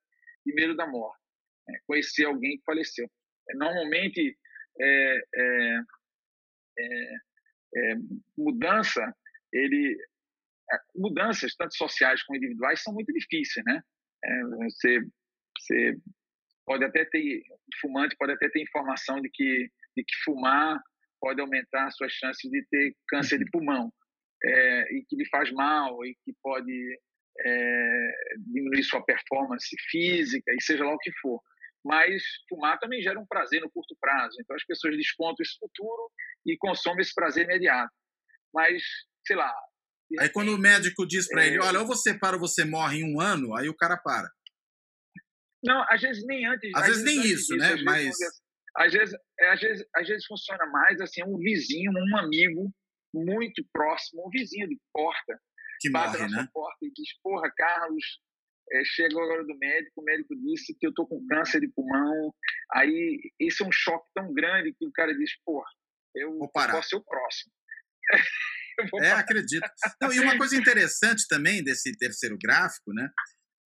[0.45, 1.19] de medo da morte.
[1.67, 1.79] Né?
[1.87, 3.09] Conhecer alguém que faleceu.
[3.55, 4.37] Normalmente,
[4.79, 5.79] é, é,
[6.79, 7.15] é,
[7.77, 7.95] é
[8.37, 9.15] mudança,
[9.53, 9.97] ele,
[10.71, 13.81] é, mudanças, tanto sociais como individuais, são muito difíceis, né?
[14.23, 14.99] É, você,
[15.57, 15.97] você
[16.65, 17.43] pode até ter,
[17.79, 20.81] fumante pode até ter informação de que, de que fumar
[21.19, 23.91] pode aumentar suas chances de ter câncer de pulmão,
[24.43, 26.99] é, e que lhe faz mal, e que pode
[27.39, 31.41] é, diminuir sua performance física, e seja lá o que for.
[31.83, 36.11] Mas fumar também gera um prazer no curto prazo, então as pessoas descontam esse futuro
[36.45, 37.93] e consomem esse prazer imediato.
[38.53, 38.83] Mas,
[39.25, 39.53] sei lá,
[40.19, 41.47] Aí quando o médico diz para é...
[41.47, 44.29] ele, olha, ou você para ou você morre em um ano, aí o cara para.
[45.63, 46.71] Não, às vezes nem antes.
[46.75, 47.75] Às, às vezes, vezes, nem isso, né?
[47.83, 48.15] Mas
[48.77, 52.73] às vezes, é, às vezes, às vezes funciona mais assim, um vizinho, um amigo
[53.13, 55.39] muito próximo, um vizinho de porta,
[55.79, 56.49] que bate morre, na né?
[56.53, 58.03] porta e diz, porra, Carlos,
[58.71, 62.33] é, chegou agora do médico, o médico disse que eu tô com câncer de pulmão.
[62.73, 65.69] Aí, esse é um choque tão grande que o cara diz, porra,
[66.15, 67.51] eu, eu posso ser o próximo.
[69.01, 69.65] É, acredito.
[70.01, 73.09] Não, e uma coisa interessante também desse terceiro gráfico, né?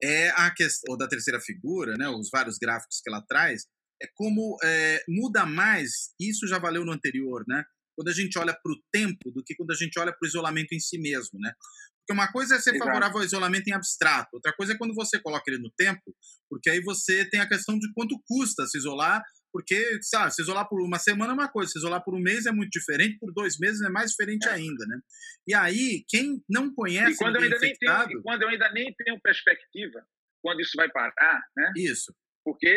[0.01, 2.09] É a questão, ou da terceira figura, né?
[2.09, 3.67] Os vários gráficos que ela traz,
[4.05, 7.63] é como é, muda mais, isso já valeu no anterior, né?
[7.95, 10.27] Quando a gente olha para o tempo do que quando a gente olha para o
[10.27, 11.53] isolamento em si mesmo, né?
[11.99, 12.85] Porque uma coisa é ser Exato.
[12.85, 16.15] favorável ao isolamento em abstrato, outra coisa é quando você coloca ele no tempo,
[16.49, 19.23] porque aí você tem a questão de quanto custa se isolar
[19.55, 22.45] porque, sabe, se isolar por uma semana é uma coisa, se isolar por um mês
[22.45, 24.51] é muito diferente, por dois meses é mais diferente é.
[24.51, 24.99] ainda, né?
[25.47, 28.09] E aí, quem não conhece e quando, eu ainda infectado...
[28.09, 30.05] tenho, quando eu ainda nem tenho perspectiva,
[30.43, 31.71] quando isso vai parar, né?
[31.77, 32.13] Isso.
[32.43, 32.67] Porque...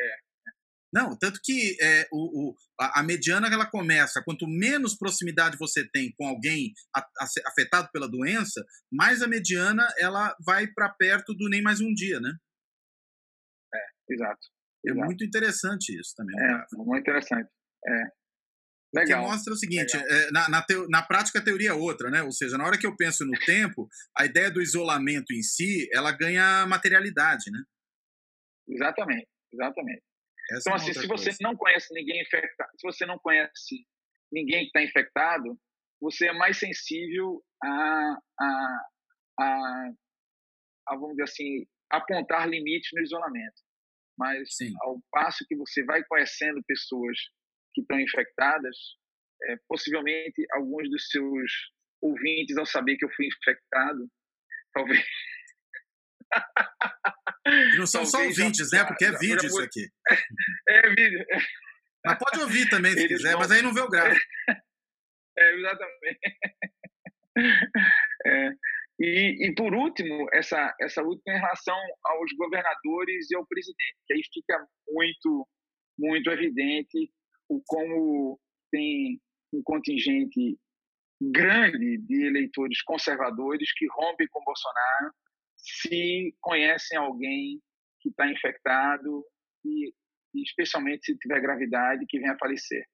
[0.00, 0.16] É,
[0.94, 6.14] não, tanto que é, o, o, a, mediana ela começa, quanto menos proximidade você tem
[6.16, 6.72] com alguém
[7.44, 12.20] afetado pela doença, mais a mediana ela vai para perto do nem mais um dia,
[12.20, 12.30] né?
[13.74, 14.46] É, exato.
[14.86, 16.36] É muito interessante isso também.
[16.38, 16.64] É, né?
[16.74, 17.50] muito interessante.
[17.84, 18.04] É.
[18.94, 19.18] Legal.
[19.18, 22.22] Porque mostra o seguinte, é, na, na, teo, na, prática a teoria é outra, né?
[22.22, 25.88] Ou seja, na hora que eu penso no tempo, a ideia do isolamento em si,
[25.92, 27.60] ela ganha materialidade, né?
[28.68, 30.02] Exatamente, exatamente.
[30.50, 33.86] Essa então, é assim, se você não conhece ninguém infectado, se você não conhece
[34.30, 35.58] ninguém que está infectado,
[36.00, 38.86] você é mais sensível a, a,
[39.40, 39.90] a,
[40.88, 43.62] a, vamos dizer assim, apontar limites no isolamento
[44.18, 44.72] mas Sim.
[44.82, 47.18] ao passo que você vai conhecendo pessoas
[47.74, 48.76] que estão infectadas,
[49.44, 51.52] é, possivelmente alguns dos seus
[52.00, 54.08] ouvintes, ao saber que eu fui infectado,
[54.72, 55.04] talvez.
[57.76, 58.84] Não são só ouvintes, né?
[58.84, 59.88] Porque é vídeo isso aqui.
[60.68, 61.24] É, vídeo.
[62.04, 64.24] Mas pode ouvir também se Eles quiser, mas aí não vê o gráfico.
[65.36, 66.20] É, exatamente.
[68.26, 68.50] É.
[69.00, 74.14] E, e, por último, essa, essa última em relação aos governadores e ao presidente, que
[74.14, 75.48] aí fica muito,
[75.98, 77.10] muito evidente
[77.48, 78.40] o como
[78.70, 79.20] tem
[79.52, 80.56] um contingente
[81.20, 85.12] grande de eleitores conservadores que rompem com Bolsonaro
[85.64, 87.60] se conhecem alguém
[88.00, 89.24] que está infectado
[89.64, 89.92] e,
[90.34, 92.84] especialmente se tiver gravidade, que venha a falecer.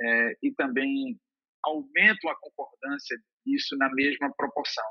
[0.00, 1.18] É, e também
[1.64, 4.84] aumentam a concordância disso na mesma proporção.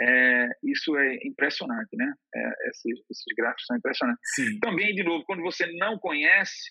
[0.00, 2.12] É, isso é impressionante, né?
[2.34, 4.20] É, esses, esses, gráficos são impressionantes.
[4.34, 4.58] Sim.
[4.60, 6.70] Também, de novo, quando você não conhece,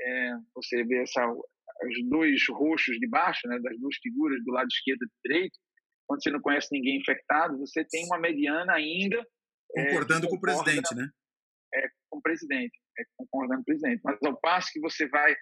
[0.00, 4.68] é, você vê essa, os dois roxos de baixo, né, das duas figuras do lado
[4.68, 5.58] esquerdo e direito,
[6.12, 9.16] quando você não conhece ninguém infectado, você tem uma mediana ainda.
[9.74, 11.08] É, concordando com o presidente, né?
[11.74, 14.02] É, com o presidente, é, concordando com o presidente.
[14.04, 15.34] Mas ao passo que você vai.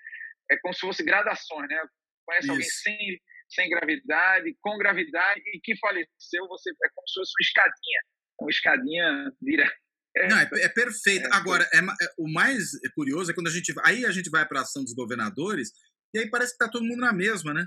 [0.51, 1.77] É como se fosse gradações, né?
[2.25, 2.53] Conhece Isso.
[2.53, 3.21] alguém sem
[3.53, 8.01] sem gravidade, com gravidade e que faleceu, você é como se fosse uma escadinha,
[8.41, 9.73] uma escadinha vira.
[10.17, 11.27] É, Não, é, é perfeito.
[11.27, 14.47] É, Agora, é, é, o mais curioso é quando a gente aí a gente vai
[14.47, 15.73] para a ação dos governadores
[16.15, 17.67] e aí parece que está todo mundo na mesma, né?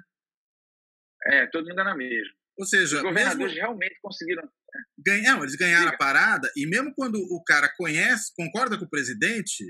[1.25, 2.33] É, todo mundo na mesma.
[2.57, 3.61] Ou seja, os governadores mesmo...
[3.61, 4.47] realmente conseguiram.
[4.97, 5.95] Ganham, eles ganharam Diga.
[5.95, 9.63] a parada, e mesmo quando o cara conhece, concorda com o presidente,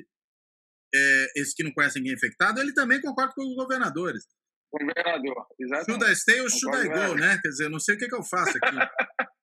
[0.94, 4.26] é, esse que não conhece ninguém infectado, ele também concorda com os governadores.
[4.72, 6.02] Governador, exatamente.
[6.02, 7.40] Should I stay ou should I go, né?
[7.42, 8.76] Quer dizer, eu não sei o que, que eu faço aqui.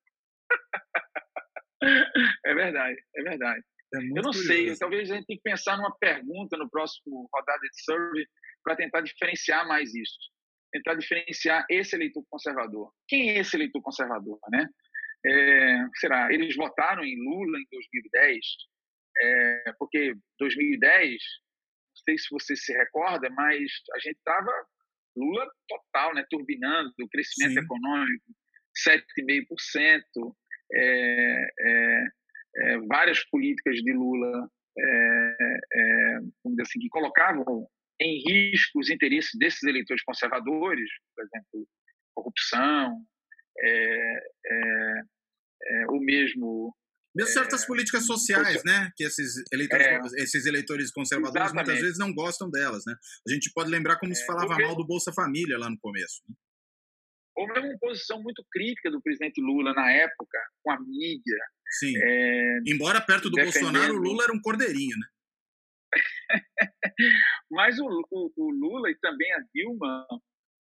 [2.46, 3.62] é verdade, é verdade.
[3.94, 4.46] É eu não curioso.
[4.46, 8.26] sei, talvez a gente tenha que pensar numa pergunta no próximo rodada de survey
[8.62, 10.18] para tentar diferenciar mais isso.
[10.72, 12.92] Tentar diferenciar esse eleitor conservador.
[13.08, 14.68] Quem é esse eleitor conservador, né?
[15.26, 16.32] É, será?
[16.32, 18.38] Eles votaram em Lula em 2010,
[19.18, 24.50] é, porque 2010, não sei se você se recorda, mas a gente estava
[25.16, 26.24] Lula total, né?
[26.30, 27.64] Turbinando o crescimento Sim.
[27.64, 28.24] econômico,
[28.86, 30.34] 7,5%.
[30.72, 32.04] É, é,
[32.56, 34.48] é, várias políticas de Lula,
[34.78, 35.36] é,
[35.72, 36.18] é,
[36.62, 37.66] assim, que colocavam
[38.00, 41.68] em risco os interesses desses eleitores conservadores, por exemplo,
[42.14, 43.04] corrupção,
[43.58, 44.14] é,
[44.46, 45.02] é,
[45.62, 46.74] é, o mesmo
[47.14, 48.88] mesmo certas políticas sociais, né?
[48.96, 51.66] Que esses eleitores, é, esses eleitores conservadores exatamente.
[51.66, 52.94] muitas vezes não gostam delas, né?
[53.28, 56.22] A gente pode lembrar como é, se falava mal do Bolsa Família lá no começo.
[56.28, 56.36] Né?
[57.36, 61.38] Houve uma posição muito crítica do presidente Lula na época, com a mídia,
[61.70, 61.92] Sim.
[61.96, 63.72] É, Embora perto do defendendo...
[63.72, 65.06] Bolsonaro, o Lula era um cordeirinho, né?
[67.50, 70.06] Mas o, o, o, Lula e também a Dilma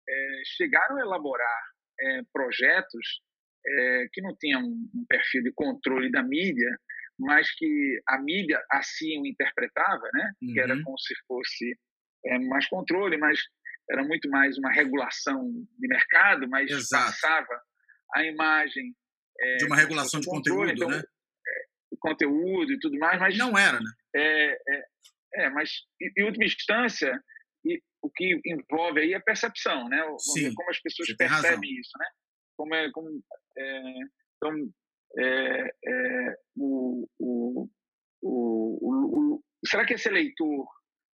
[0.07, 1.61] é, chegaram a elaborar
[1.99, 3.21] é, projetos
[3.65, 6.69] é, que não tinham um perfil de controle da mídia,
[7.17, 10.31] mas que a mídia assim o interpretava, né?
[10.41, 10.53] Uhum.
[10.53, 10.83] Que era uhum.
[10.83, 11.77] como se fosse
[12.25, 13.39] é, mais controle, mas
[13.89, 17.05] era muito mais uma regulação de mercado, mas Exato.
[17.05, 17.61] passava
[18.15, 18.95] a imagem
[19.39, 20.97] é, de uma regulação de conteúdo, então, né?
[20.99, 21.65] É,
[21.99, 23.91] conteúdo e tudo mais, mas não era, né?
[24.15, 24.86] É, é,
[25.36, 25.71] é mas
[26.17, 27.21] em última instância,
[27.65, 30.03] e, o que envolve aí é a percepção, né?
[30.19, 32.07] Sim, como as pessoas percebem isso, né?
[32.57, 33.09] Como é, como,
[33.57, 33.93] é,
[34.38, 34.73] então,
[35.17, 37.69] é, é, o, o,
[38.21, 40.67] o, o, será que esse eleitor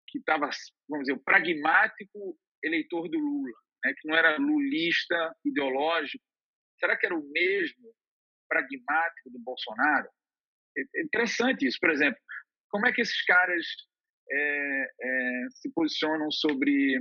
[0.09, 0.51] que estava,
[0.89, 3.53] vamos dizer, o pragmático eleitor do Lula,
[3.85, 6.25] né, que não era lulista ideológico,
[6.79, 7.95] será que era o mesmo
[8.51, 10.09] pragmático do Bolsonaro.
[10.77, 11.79] É interessante isso.
[11.81, 12.21] Por exemplo,
[12.69, 13.65] como é que esses caras
[14.31, 17.01] é, é, se posicionam sobre,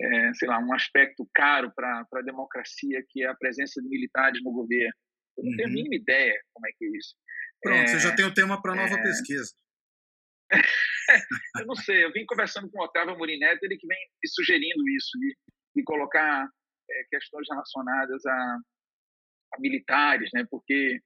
[0.00, 4.42] é, sei lá, um aspecto caro para a democracia, que é a presença de militares
[4.42, 4.94] no governo?
[5.38, 5.56] Eu não uhum.
[5.56, 5.74] tenho a uhum.
[5.74, 7.14] mínima ideia como é que é isso.
[7.62, 9.02] Pronto, você já é, tem o tema para nova é.
[9.02, 9.52] pesquisa.
[11.60, 14.88] eu não sei, eu vim conversando com o Otávio Morineto, ele que vem me sugerindo
[14.90, 15.36] isso, de,
[15.74, 16.48] de colocar
[17.10, 18.58] questões relacionadas a,
[19.58, 20.44] militares, né?
[20.50, 21.00] Porque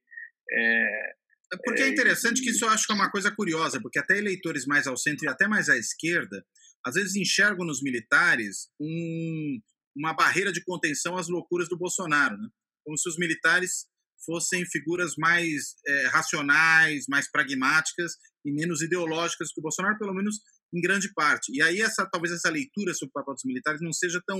[0.51, 1.13] é, é
[1.57, 4.17] porque é, é interessante que isso eu acho que é uma coisa curiosa, porque até
[4.17, 6.45] eleitores mais ao centro e até mais à esquerda,
[6.85, 9.59] às vezes enxergam nos militares um,
[9.95, 12.47] uma barreira de contenção às loucuras do Bolsonaro, né?
[12.83, 13.85] como se os militares
[14.25, 18.13] fossem figuras mais é, racionais, mais pragmáticas
[18.45, 20.39] e menos ideológicas que o Bolsonaro, pelo menos
[20.73, 21.51] em grande parte.
[21.53, 24.39] E aí essa talvez essa leitura sobre o papel dos militares não seja tão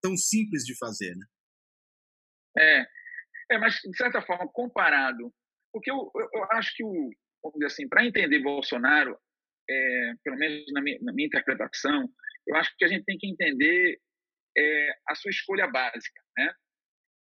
[0.00, 1.26] tão simples de fazer, né?
[2.58, 2.86] É,
[3.52, 5.32] é, mas, de certa forma, comparado.
[5.72, 7.10] Porque eu, eu, eu acho que, o,
[7.42, 9.18] vamos dizer assim, para entender Bolsonaro,
[9.68, 12.08] é, pelo menos na minha, na minha, interpretação,
[12.46, 13.98] eu acho que a gente tem que entender
[14.56, 16.20] é, a sua escolha básica.
[16.36, 16.52] Né?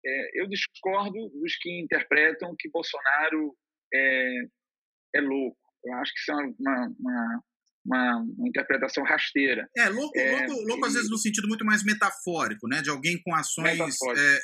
[0.06, 3.56] É, eu discordo dos que interpretam que Bolsonaro
[3.94, 4.36] é,
[5.16, 5.58] é louco.
[5.86, 7.44] Eu acho que isso é uma, uma,
[7.86, 9.70] uma, uma interpretação rasteira.
[9.78, 10.88] É, louco, é, louco, louco e...
[10.88, 12.82] às vezes no sentido muito mais metafórico, né?
[12.82, 13.98] De alguém com ações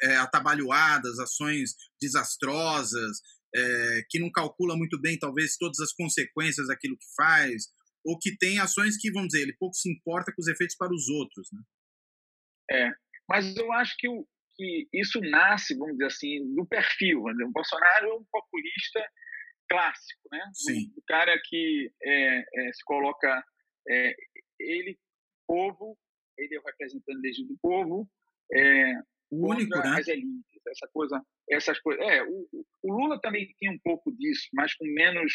[0.03, 1.71] é, atabalhoadas, ações
[2.01, 3.19] desastrosas,
[3.55, 7.63] é, que não calcula muito bem, talvez, todas as consequências daquilo que faz,
[8.05, 10.93] ou que tem ações que, vamos dizer, ele pouco se importa com os efeitos para
[10.93, 11.61] os outros, né?
[12.71, 12.91] É,
[13.27, 17.23] mas eu acho que, o, que isso nasce, vamos dizer assim, do perfil.
[17.23, 17.45] Né?
[17.45, 19.03] O Bolsonaro é um populista
[19.69, 20.41] clássico, né?
[20.53, 20.91] Sim.
[20.95, 23.43] O, cara que é, é, se coloca
[23.87, 24.15] é,
[24.59, 24.97] ele
[25.47, 25.97] povo,
[26.37, 28.09] ele é o representante do povo,
[29.31, 29.99] é, único, né?
[29.99, 32.03] As elites, essa coisa, essas coisas.
[32.05, 32.47] É, o,
[32.83, 35.33] o, Lula também tinha um pouco disso, mas com menos,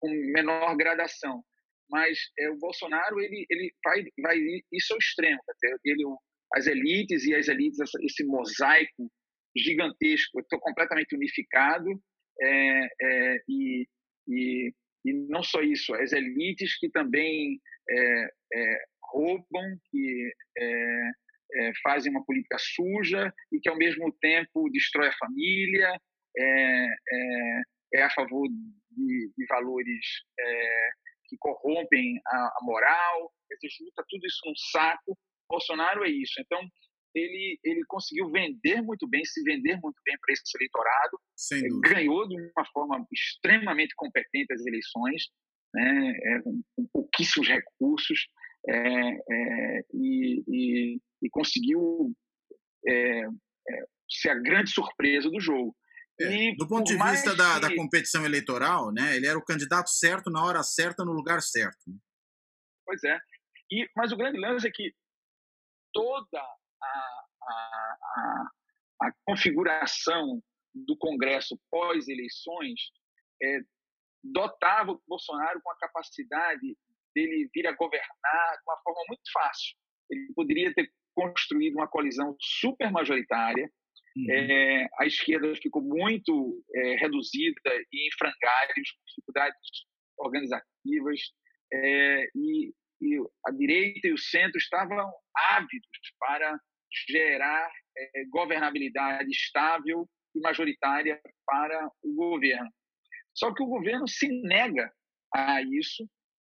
[0.00, 1.42] com menor gradação.
[1.90, 4.38] Mas é, o Bolsonaro ele ele vai vai
[4.72, 5.40] isso ao extremo,
[5.84, 6.04] ele
[6.54, 9.10] as elites e as elites esse mosaico
[9.56, 11.88] gigantesco, estou completamente unificado
[12.40, 13.86] é, é, e,
[14.28, 14.72] e,
[15.04, 17.60] e, não só isso, as elites que também
[17.90, 20.32] é, é roubam, que
[21.52, 26.00] é, é, fazem uma política suja e que, ao mesmo tempo, destrói a família,
[26.36, 30.06] é, a favor de, de valores
[31.28, 35.18] que corrompem a, a moral, você junta tudo isso num saco.
[35.50, 36.34] Bolsonaro é isso.
[36.40, 36.60] Então,
[37.14, 41.18] ele, ele conseguiu vender muito bem, se vender muito bem para esse eleitorado,
[41.80, 45.24] ganhou de uma forma extremamente competente as eleições,
[45.74, 48.28] né, é, com, pouquíssimos recursos,
[48.68, 52.12] é, é, e, e, e, conseguiu
[52.86, 55.74] é, é, ser a grande surpresa do jogo.
[56.20, 57.60] É, e, do ponto de vista da, que...
[57.60, 61.78] da, competição eleitoral, né, ele era o candidato certo na hora certa, no lugar certo.
[61.86, 61.96] Né?
[62.84, 63.18] Pois é.
[63.70, 64.92] E, mas o grande lance é que
[65.92, 68.50] toda a, a, a,
[69.02, 70.42] a configuração
[70.74, 72.80] do Congresso pós-eleições
[73.42, 73.60] é,
[74.22, 76.76] dotava o Bolsonaro com a capacidade
[77.18, 79.76] dele vir a governar de uma forma muito fácil.
[80.10, 83.68] Ele poderia ter construído uma coalizão super majoritária.
[84.16, 84.30] Uhum.
[84.30, 87.60] É, a esquerda ficou muito é, reduzida
[87.92, 89.58] e em frangalhos, com dificuldades
[90.18, 91.20] organizativas,
[91.72, 95.12] é, e, e, a direita e o centro estavam
[95.50, 96.58] ávidos para
[97.08, 102.70] gerar é, governabilidade estável e majoritária para o governo.
[103.34, 104.90] Só que o governo se nega
[105.34, 106.08] a isso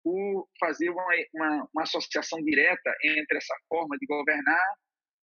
[0.07, 1.03] por fazer uma,
[1.33, 4.75] uma, uma associação direta entre essa forma de governar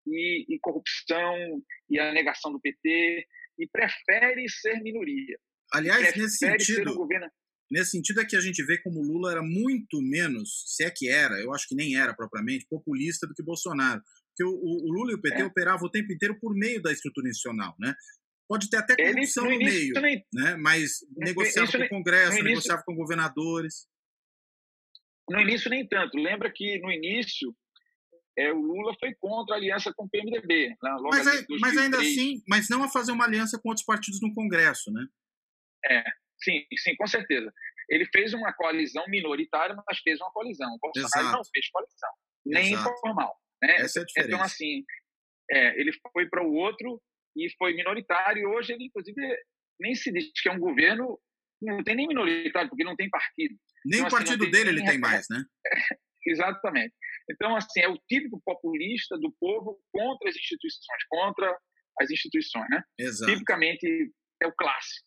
[0.07, 1.35] e, e, corrupção
[1.89, 3.26] e a negação do PT
[3.59, 5.39] e prefere ser minoria.
[5.72, 7.30] Aliás, nesse sentido, governo...
[7.70, 11.09] nesse sentido é que a gente vê como Lula era muito menos, se é que
[11.09, 14.03] era, eu acho que nem era propriamente, populista do que Bolsonaro.
[14.37, 15.45] Porque o, o Lula e o PT é.
[15.47, 17.95] operavam o tempo inteiro por meio da estrutura institucional, né?
[18.47, 20.57] Pode ter até corrupção no meio, nem, né?
[20.57, 23.87] mas negociava com o Congresso, início, negociava com governadores.
[25.29, 26.16] No início, nem tanto.
[26.16, 27.55] Lembra que no início
[28.37, 30.68] é, o Lula foi contra a aliança com o PMDB.
[30.68, 30.97] Né?
[31.03, 34.35] Mas, é, mas, ainda assim, mas não a fazer uma aliança com outros partidos no
[34.35, 35.07] Congresso, né?
[35.87, 36.05] É,
[36.43, 37.53] sim, sim, com certeza.
[37.89, 40.68] Ele fez uma coalizão minoritária, mas fez uma coalizão.
[40.75, 41.37] O Bolsonaro Exato.
[41.37, 42.11] não fez coalizão,
[42.47, 42.91] nem Exato.
[42.91, 43.37] informal.
[43.62, 43.77] Né?
[43.77, 44.35] Essa é a diferença.
[44.35, 44.85] Então, assim,
[45.51, 47.01] é, ele foi para o outro
[47.37, 48.49] e foi minoritário.
[48.51, 49.20] Hoje ele, inclusive,
[49.79, 51.20] nem se diz que é um governo,
[51.61, 53.55] não tem nem minoritário, porque não tem partido.
[53.85, 55.45] Nem então, o assim, partido dele ele tem mais, né?
[56.26, 56.95] Exatamente.
[57.30, 61.59] Então, assim, é o típico populista do povo contra as instituições, contra
[62.01, 62.82] as instituições, né?
[62.99, 63.32] Exato.
[63.32, 64.12] Tipicamente
[64.43, 65.07] é o clássico.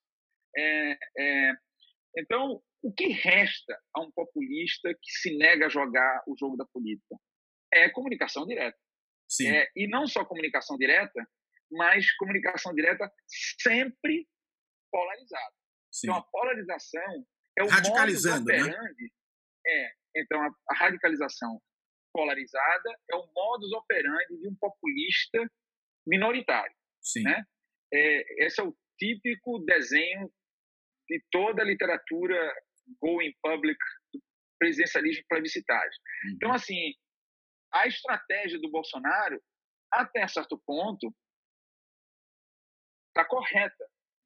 [0.56, 1.54] É, é,
[2.18, 6.66] então, o que resta a um populista que se nega a jogar o jogo da
[6.66, 7.16] política?
[7.74, 8.78] É comunicação direta.
[9.28, 9.50] Sim.
[9.50, 11.28] É, e não só comunicação direta,
[11.72, 14.28] mas comunicação direta sempre
[14.92, 15.54] polarizada.
[15.92, 16.08] Sim.
[16.08, 17.26] Então, a polarização
[17.58, 18.72] é o Radicalizando, modus né?
[18.72, 19.04] operandi.
[19.04, 19.10] Né?
[19.68, 21.60] É, então, a, a, radicalização
[22.14, 25.40] polarizada é o modus operandi de um populista
[26.06, 26.76] minoritário.
[27.02, 27.24] Sim.
[27.24, 27.44] Né?
[27.94, 30.32] É, esse é o típico desenho
[31.08, 32.38] de toda a literatura
[33.02, 33.78] going public
[34.14, 34.22] do
[34.60, 35.92] presidencialismo plebiscitário.
[36.26, 36.32] Uhum.
[36.36, 36.94] Então, assim,
[37.74, 39.42] a estratégia do Bolsonaro,
[39.92, 41.14] até certo ponto,
[43.10, 43.86] está correta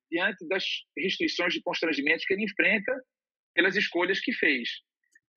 [0.09, 0.65] diante das
[0.97, 2.91] restrições de constrangimentos que ele enfrenta
[3.53, 4.69] pelas escolhas que fez.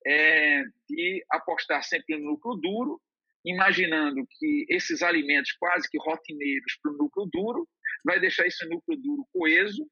[0.07, 3.01] É, de apostar sempre no núcleo duro,
[3.43, 7.67] imaginando que esses alimentos quase que rotineiros para o núcleo duro
[8.03, 9.89] vai deixar esse núcleo duro coeso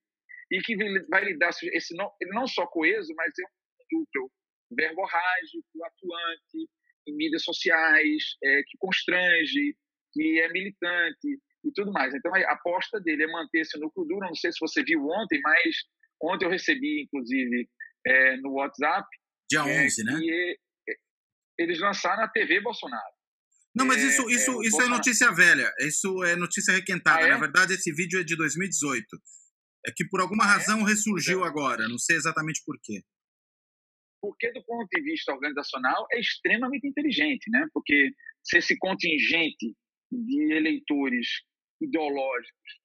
[0.52, 0.76] e que
[1.10, 4.32] vai lhe dar esse não, não só coeso, mas é um núcleo
[4.72, 6.70] verborrágico, atuante
[7.08, 9.76] em mídias sociais, é, que constrange,
[10.14, 12.14] que é militante, e tudo mais.
[12.14, 14.28] Então, a aposta dele é manter esse núcleo duro.
[14.28, 15.76] Não sei se você viu ontem, mas
[16.22, 17.70] ontem eu recebi, inclusive,
[18.06, 19.08] é, no WhatsApp.
[19.50, 20.20] Dia 11, é, né?
[20.22, 20.58] E
[21.60, 23.14] eles lançaram a TV Bolsonaro.
[23.76, 25.72] Não, mas isso, é, isso, é, isso é notícia velha.
[25.80, 27.24] Isso é notícia requentada.
[27.24, 27.32] Ah, é?
[27.32, 29.06] Na verdade, esse vídeo é de 2018.
[29.86, 31.88] É que por alguma ah, razão ressurgiu agora.
[31.88, 33.02] Não sei exatamente por quê.
[34.22, 37.68] Porque, do ponto de vista organizacional, é extremamente inteligente, né?
[37.74, 38.12] Porque
[38.44, 39.76] se esse contingente
[40.12, 41.28] de eleitores
[41.82, 42.82] ideológicos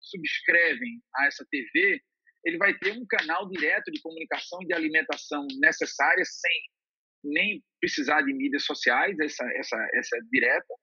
[0.00, 2.00] subscrevem a essa TV,
[2.44, 6.60] ele vai ter um canal direto de comunicação e de alimentação necessária, sem
[7.24, 10.74] nem precisar de mídias sociais, essa, essa, essa é direta.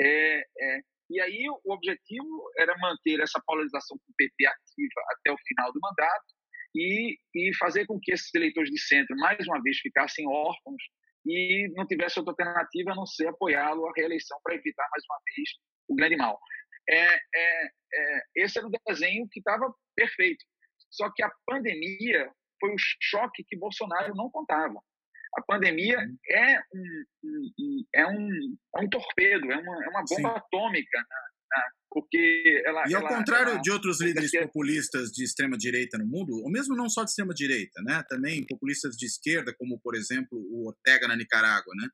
[0.00, 0.80] É, é,
[1.10, 5.72] e aí o objetivo era manter essa polarização com o PT ativa até o final
[5.72, 6.26] do mandato
[6.74, 10.82] e, e fazer com que esses eleitores de centro, mais uma vez, ficassem órfãos
[11.26, 15.18] e não tivesse outra alternativa a não ser apoiá-lo à reeleição para evitar, mais uma
[15.24, 15.48] vez,
[15.88, 16.38] o grande mal
[16.88, 20.44] é, é, é, esse era o desenho que estava perfeito.
[20.90, 22.30] Só que a pandemia
[22.60, 24.80] foi o choque que Bolsonaro não contava.
[25.36, 26.16] A pandemia uhum.
[26.30, 30.36] é um, um, é um, é um torpedo, é uma, é uma bomba Sim.
[30.36, 31.62] atômica, né?
[31.90, 32.84] porque ela.
[32.88, 36.50] E ao ela, contrário ela, de outros líderes populistas de extrema direita no mundo, ou
[36.50, 38.02] mesmo não só de extrema direita, né?
[38.08, 41.88] Também populistas de esquerda, como por exemplo o Ortega na Nicarágua, né?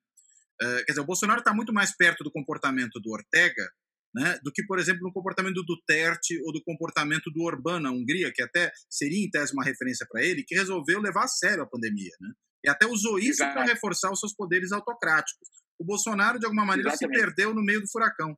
[0.62, 3.68] Uh, quer dizer, o Bolsonaro está muito mais perto do comportamento do Ortega
[4.14, 7.90] né, do que, por exemplo, no comportamento do Duterte ou do comportamento do Orbán na
[7.90, 11.64] Hungria, que até seria em tese uma referência para ele, que resolveu levar a sério
[11.64, 12.30] a pandemia, né?
[12.64, 15.48] E até usou isso para reforçar os seus poderes autocráticos.
[15.78, 17.18] O Bolsonaro, de alguma maneira, Exatamente.
[17.18, 18.34] se perdeu no meio do furacão.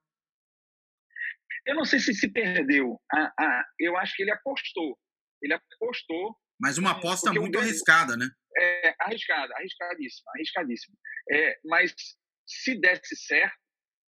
[1.64, 3.00] Eu não sei se se perdeu.
[3.12, 4.98] Ah, ah, eu acho que ele apostou.
[5.42, 6.36] Ele apostou.
[6.60, 8.28] Mas uma aposta muito arriscada, né?
[8.56, 10.96] É, arriscada, arriscadíssima, arriscadíssima.
[11.30, 11.94] É, mas
[12.46, 13.58] se desse certo,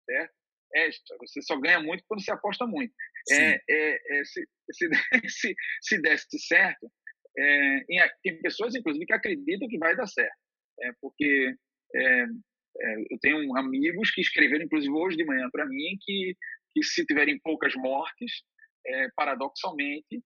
[0.04, 0.37] certo?
[0.74, 0.88] É,
[1.18, 2.92] você só ganha muito quando você aposta muito.
[3.30, 4.88] É, é, é, se, se,
[5.28, 6.90] se, se desse certo,
[7.36, 10.36] é, tem pessoas, inclusive, que acreditam que vai dar certo.
[10.80, 11.54] É, porque
[11.94, 12.24] é,
[13.10, 16.36] eu tenho amigos que escreveram, inclusive hoje de manhã para mim, que,
[16.72, 18.42] que se tiverem poucas mortes,
[19.16, 20.22] paradoxalmente,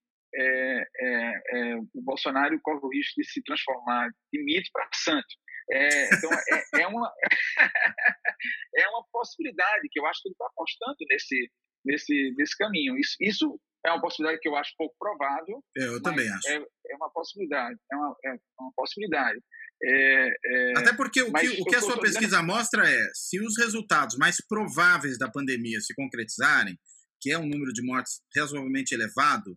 [1.94, 5.26] o Bolsonaro corre o risco de se transformar de mito para santo.
[5.70, 7.10] É, então, é, é, uma,
[8.76, 11.50] é uma possibilidade que eu acho que ele está apostando nesse,
[11.84, 12.98] nesse, nesse caminho.
[12.98, 15.62] Isso, isso é uma possibilidade que eu acho pouco provável.
[15.76, 16.48] É, eu também acho.
[16.48, 17.78] É, é, uma possibilidade.
[17.90, 19.40] É uma, é uma possibilidade.
[19.84, 22.46] É, é, Até porque o que, o que a sua pesquisa dizendo...
[22.46, 26.78] mostra é se os resultados mais prováveis da pandemia se concretizarem,
[27.20, 29.56] que é um número de mortes razoavelmente elevado,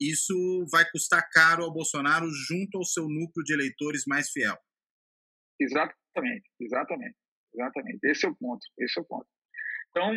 [0.00, 0.34] isso
[0.70, 4.56] vai custar caro ao Bolsonaro junto ao seu núcleo de eleitores mais fiel.
[5.60, 7.16] Exatamente, exatamente,
[7.54, 7.98] exatamente.
[8.04, 9.26] Esse é o ponto, esse é o ponto.
[9.90, 10.12] Então,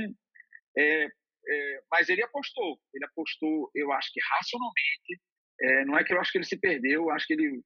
[0.78, 5.22] é, é, mas ele apostou, ele apostou, eu acho que racionalmente.
[5.60, 7.62] É, não é que eu acho que ele se perdeu, eu acho que ele,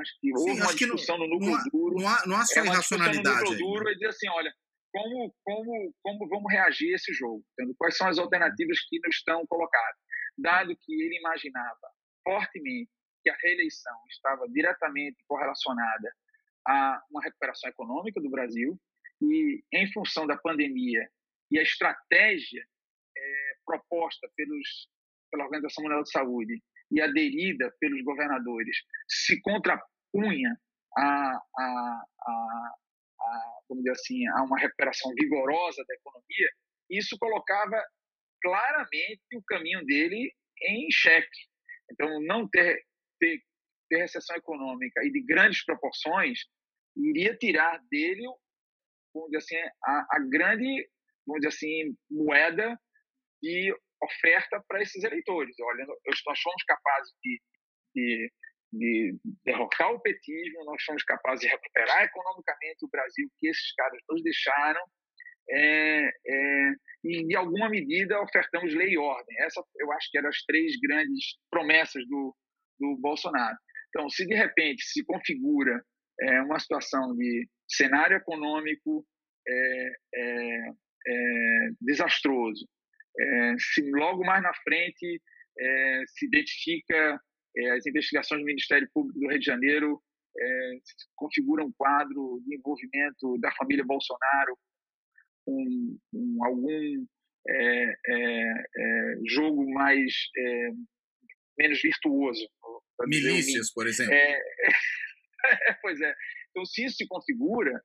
[0.00, 1.96] acho que houve Sim, uma discussão no núcleo não há, duro.
[1.96, 3.44] Não há, não há só é irracionalidade.
[3.44, 4.52] No núcleo duro e dizer assim, olha,
[4.92, 7.44] como, como, como vamos reagir a esse jogo?
[7.52, 7.74] Entendeu?
[7.78, 9.96] Quais são as alternativas que nos estão colocadas?
[10.40, 11.92] Dado que ele imaginava
[12.24, 12.90] fortemente
[13.22, 16.12] que a reeleição estava diretamente correlacionada
[16.66, 18.78] a uma recuperação econômica do Brasil
[19.20, 21.08] e, em função da pandemia
[21.50, 22.64] e a estratégia
[23.16, 24.88] é, proposta pelos,
[25.30, 28.76] pela Organização Mundial de Saúde e aderida pelos governadores
[29.08, 30.58] se contrapunha
[30.96, 32.74] a, a, a,
[33.20, 36.50] a, vamos dizer assim, a uma recuperação vigorosa da economia,
[36.90, 37.80] isso colocava
[38.40, 40.32] claramente o caminho dele
[40.62, 41.48] em xeque.
[41.92, 42.84] Então, não ter,
[43.18, 43.40] ter,
[43.88, 46.40] ter recessão econômica e de grandes proporções
[46.96, 48.26] iria tirar dele,
[49.26, 50.88] dizer assim, a, a grande,
[51.36, 52.78] dizer assim, moeda
[53.42, 55.54] de oferta para esses eleitores.
[55.60, 57.42] Olha, nós somos capazes de,
[57.94, 58.32] de,
[58.72, 64.00] de, derrotar o petismo, nós somos capazes de recuperar economicamente o Brasil que esses caras
[64.08, 64.82] nos deixaram
[65.50, 66.72] é, é,
[67.04, 69.36] e, de alguma medida, ofertamos lei e ordem.
[69.40, 72.34] Essa, eu acho que eram as três grandes promessas do,
[72.78, 73.56] do Bolsonaro.
[73.88, 75.82] Então, se de repente se configura
[76.20, 79.04] é, uma situação de cenário econômico
[79.48, 80.68] é, é,
[81.06, 82.68] é desastroso,
[83.18, 85.20] é, se logo mais na frente
[85.58, 87.20] é, se identifica
[87.74, 90.00] as investigações do Ministério Público do Rio de Janeiro
[91.16, 94.56] configuram um quadro de envolvimento da família Bolsonaro
[95.44, 97.06] com, com algum
[99.26, 100.12] jogo mais
[101.58, 102.46] menos virtuoso.
[103.06, 104.14] Milícias, por exemplo.
[105.82, 106.14] pois é.
[106.50, 107.80] Então, se isso se configura,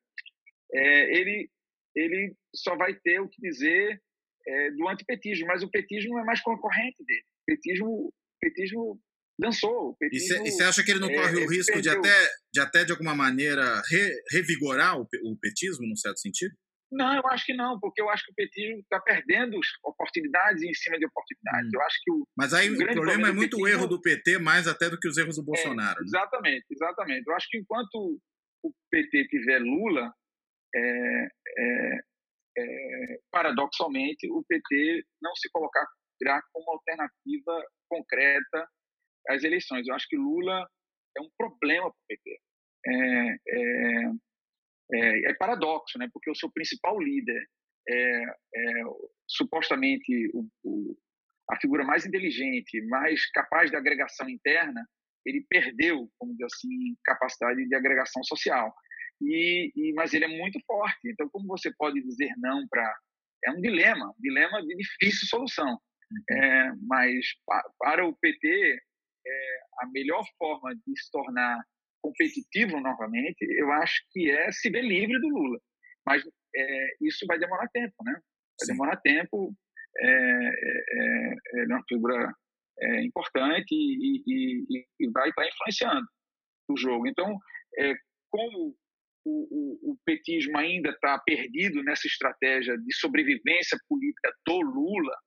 [0.73, 1.49] é, ele,
[1.95, 4.01] ele só vai ter o que dizer
[4.47, 7.23] é, do antipetismo, mas o petismo é mais concorrente dele.
[7.23, 9.01] O petismo, petismo
[9.39, 9.95] dançou.
[10.01, 12.91] e você acha que ele não corre é, o risco de até, de até, de
[12.91, 16.53] alguma maneira, re, revigorar o, o petismo, num certo sentido?
[16.95, 20.73] Não, eu acho que não, porque eu acho que o petismo está perdendo oportunidades em
[20.73, 21.67] cima de oportunidades.
[21.67, 21.71] Hum.
[21.73, 24.39] Eu acho que o, Mas aí o, o problema é muito o erro do PT,
[24.39, 25.99] mais até do que os erros do é, Bolsonaro.
[25.99, 27.27] É, exatamente, exatamente.
[27.27, 28.17] Eu acho que enquanto
[28.63, 30.09] o PT tiver Lula,
[30.73, 31.27] é,
[31.57, 31.99] é,
[32.57, 35.85] é, paradoxalmente, o PT não se colocar
[36.53, 38.69] como alternativa concreta
[39.27, 39.85] às eleições.
[39.85, 40.65] Eu acho que Lula
[41.17, 42.39] é um problema para o PT.
[44.93, 46.07] É, é, paradoxo, né?
[46.13, 47.47] Porque o seu principal líder
[47.89, 48.23] é,
[48.55, 48.83] é
[49.27, 50.97] supostamente o, o,
[51.49, 54.87] a figura mais inteligente, mais capaz de agregação interna,
[55.25, 58.73] ele perdeu, como dizer assim, capacidade de agregação social.
[59.21, 60.99] E, e, mas ele é muito forte.
[61.05, 62.95] Então, como você pode dizer não para
[63.45, 65.79] é um dilema, um dilema de difícil solução.
[66.11, 66.37] Uhum.
[66.37, 68.79] É, mas pa, para o PT,
[69.27, 71.63] é, a melhor forma de se tornar
[72.05, 75.59] competitivo novamente, eu acho que é se ver livre do Lula.
[76.05, 76.21] Mas
[76.55, 78.13] é, isso vai demorar tempo, né?
[78.13, 78.73] Vai Sim.
[78.73, 79.51] demorar tempo.
[79.97, 82.31] É, é, é, é uma figura
[82.79, 86.05] é, importante e, e, e, vai estar influenciando
[86.69, 87.07] o jogo.
[87.07, 87.37] Então,
[87.79, 87.93] é,
[88.29, 88.75] como
[89.25, 95.17] o, o, o petismo ainda está perdido nessa estratégia de sobrevivência política do Lula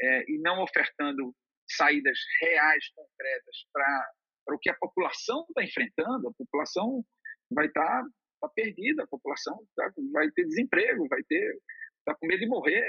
[0.00, 1.34] é, e não ofertando
[1.66, 4.10] saídas reais, concretas para
[4.54, 7.04] o que a população está enfrentando, a população
[7.50, 8.08] vai estar tá,
[8.42, 11.58] tá perdida, a população tá, vai ter desemprego, vai ter
[12.00, 12.84] está com medo de morrer,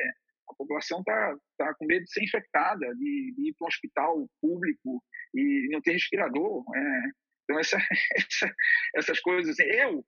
[0.50, 4.30] a população está tá com medo de ser infectada, de, de ir para um hospital
[4.42, 5.04] público
[5.34, 6.64] e não ter respirador.
[6.76, 7.02] É.
[7.44, 7.78] Então, essa,
[8.18, 8.56] essa,
[8.96, 9.60] essas coisas.
[9.60, 10.06] Assim, eu,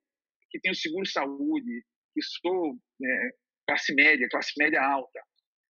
[0.50, 1.84] que tenho seguro saúde,
[2.14, 3.30] que sou é,
[3.66, 5.20] classe média, classe média alta,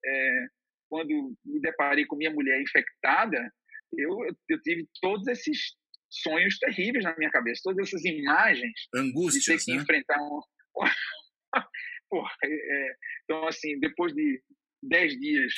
[0.05, 0.47] é,
[0.89, 3.51] quando me deparei com minha mulher infectada,
[3.93, 4.09] eu,
[4.49, 5.75] eu tive todos esses
[6.09, 9.81] sonhos terríveis na minha cabeça, todas essas imagens Angústias, de ter que né?
[9.81, 10.41] enfrentar um.
[12.09, 14.41] Porra, é, é, então, assim, depois de
[14.83, 15.53] 10 dias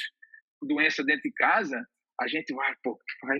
[0.63, 1.85] doença dentro de casa,
[2.19, 3.39] a gente vai, pô, vai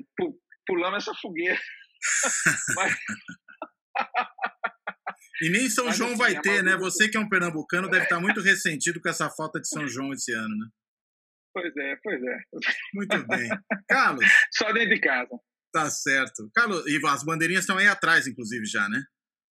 [0.68, 1.60] pulando essa fogueira.
[2.76, 2.96] Mas...
[5.42, 6.76] E nem São Mas, João assim, vai ter, né?
[6.78, 10.12] Você que é um pernambucano deve estar muito ressentido com essa falta de São João
[10.12, 10.68] esse ano, né?
[11.58, 12.38] Pois é, pois é.
[12.94, 13.50] Muito bem.
[13.90, 14.26] Carlos.
[14.54, 15.40] Só dentro de casa.
[15.74, 16.48] Tá certo.
[16.54, 19.02] Carlos, e as bandeirinhas estão aí atrás, inclusive, já, né?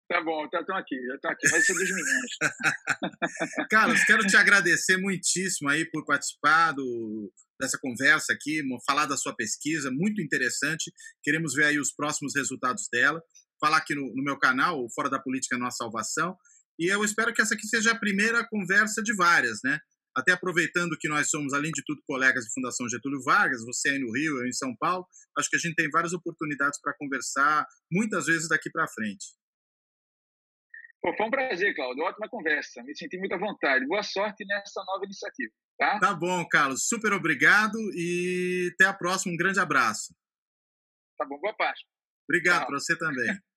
[0.10, 1.50] Tá bom, estão aqui, já estão aqui.
[1.50, 2.38] Vai ser dos meninos.
[3.70, 9.36] Carlos, quero te agradecer muitíssimo aí por participar do, dessa conversa aqui, falar da sua
[9.36, 10.92] pesquisa, muito interessante.
[11.22, 13.22] Queremos ver aí os próximos resultados dela.
[13.60, 16.36] Falar aqui no, no meu canal, Fora da Política Nossa Salvação.
[16.80, 19.78] E eu espero que essa aqui seja a primeira conversa de várias, né?
[20.20, 24.00] Até aproveitando que nós somos, além de tudo, colegas de Fundação Getúlio Vargas, você aí
[24.00, 25.06] no Rio, eu em São Paulo,
[25.38, 29.26] acho que a gente tem várias oportunidades para conversar, muitas vezes daqui para frente.
[31.02, 32.04] Pô, foi um prazer, Claudio.
[32.04, 32.84] Ótima conversa.
[32.84, 33.88] Me senti muito à vontade.
[33.88, 35.52] Boa sorte nessa nova iniciativa.
[35.78, 36.00] Tá?
[36.00, 36.88] Tá bom, Carlos.
[36.88, 39.34] Super obrigado e até a próxima.
[39.34, 40.14] Um grande abraço.
[41.18, 41.86] Tá bom, boa parte.
[42.30, 43.28] Obrigado para você também.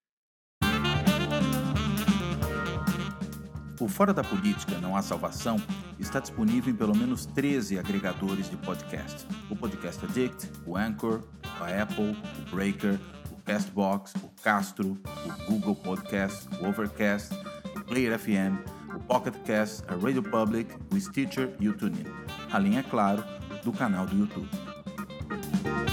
[3.82, 5.60] O Fora da Política Não Há Salvação
[5.98, 9.26] está disponível em pelo menos 13 agregadores de podcast.
[9.50, 11.24] O Podcast Addict, o Anchor,
[11.60, 12.96] a Apple, o Breaker,
[13.44, 17.34] Castbox, o Castro, o Google Podcast, o Overcast,
[17.74, 18.64] o Player FM,
[18.94, 22.06] o Pocket Cast, a Radio Public, o Stitcher e o TuneIn.
[22.52, 23.24] Além, é claro,
[23.64, 25.91] do canal do YouTube.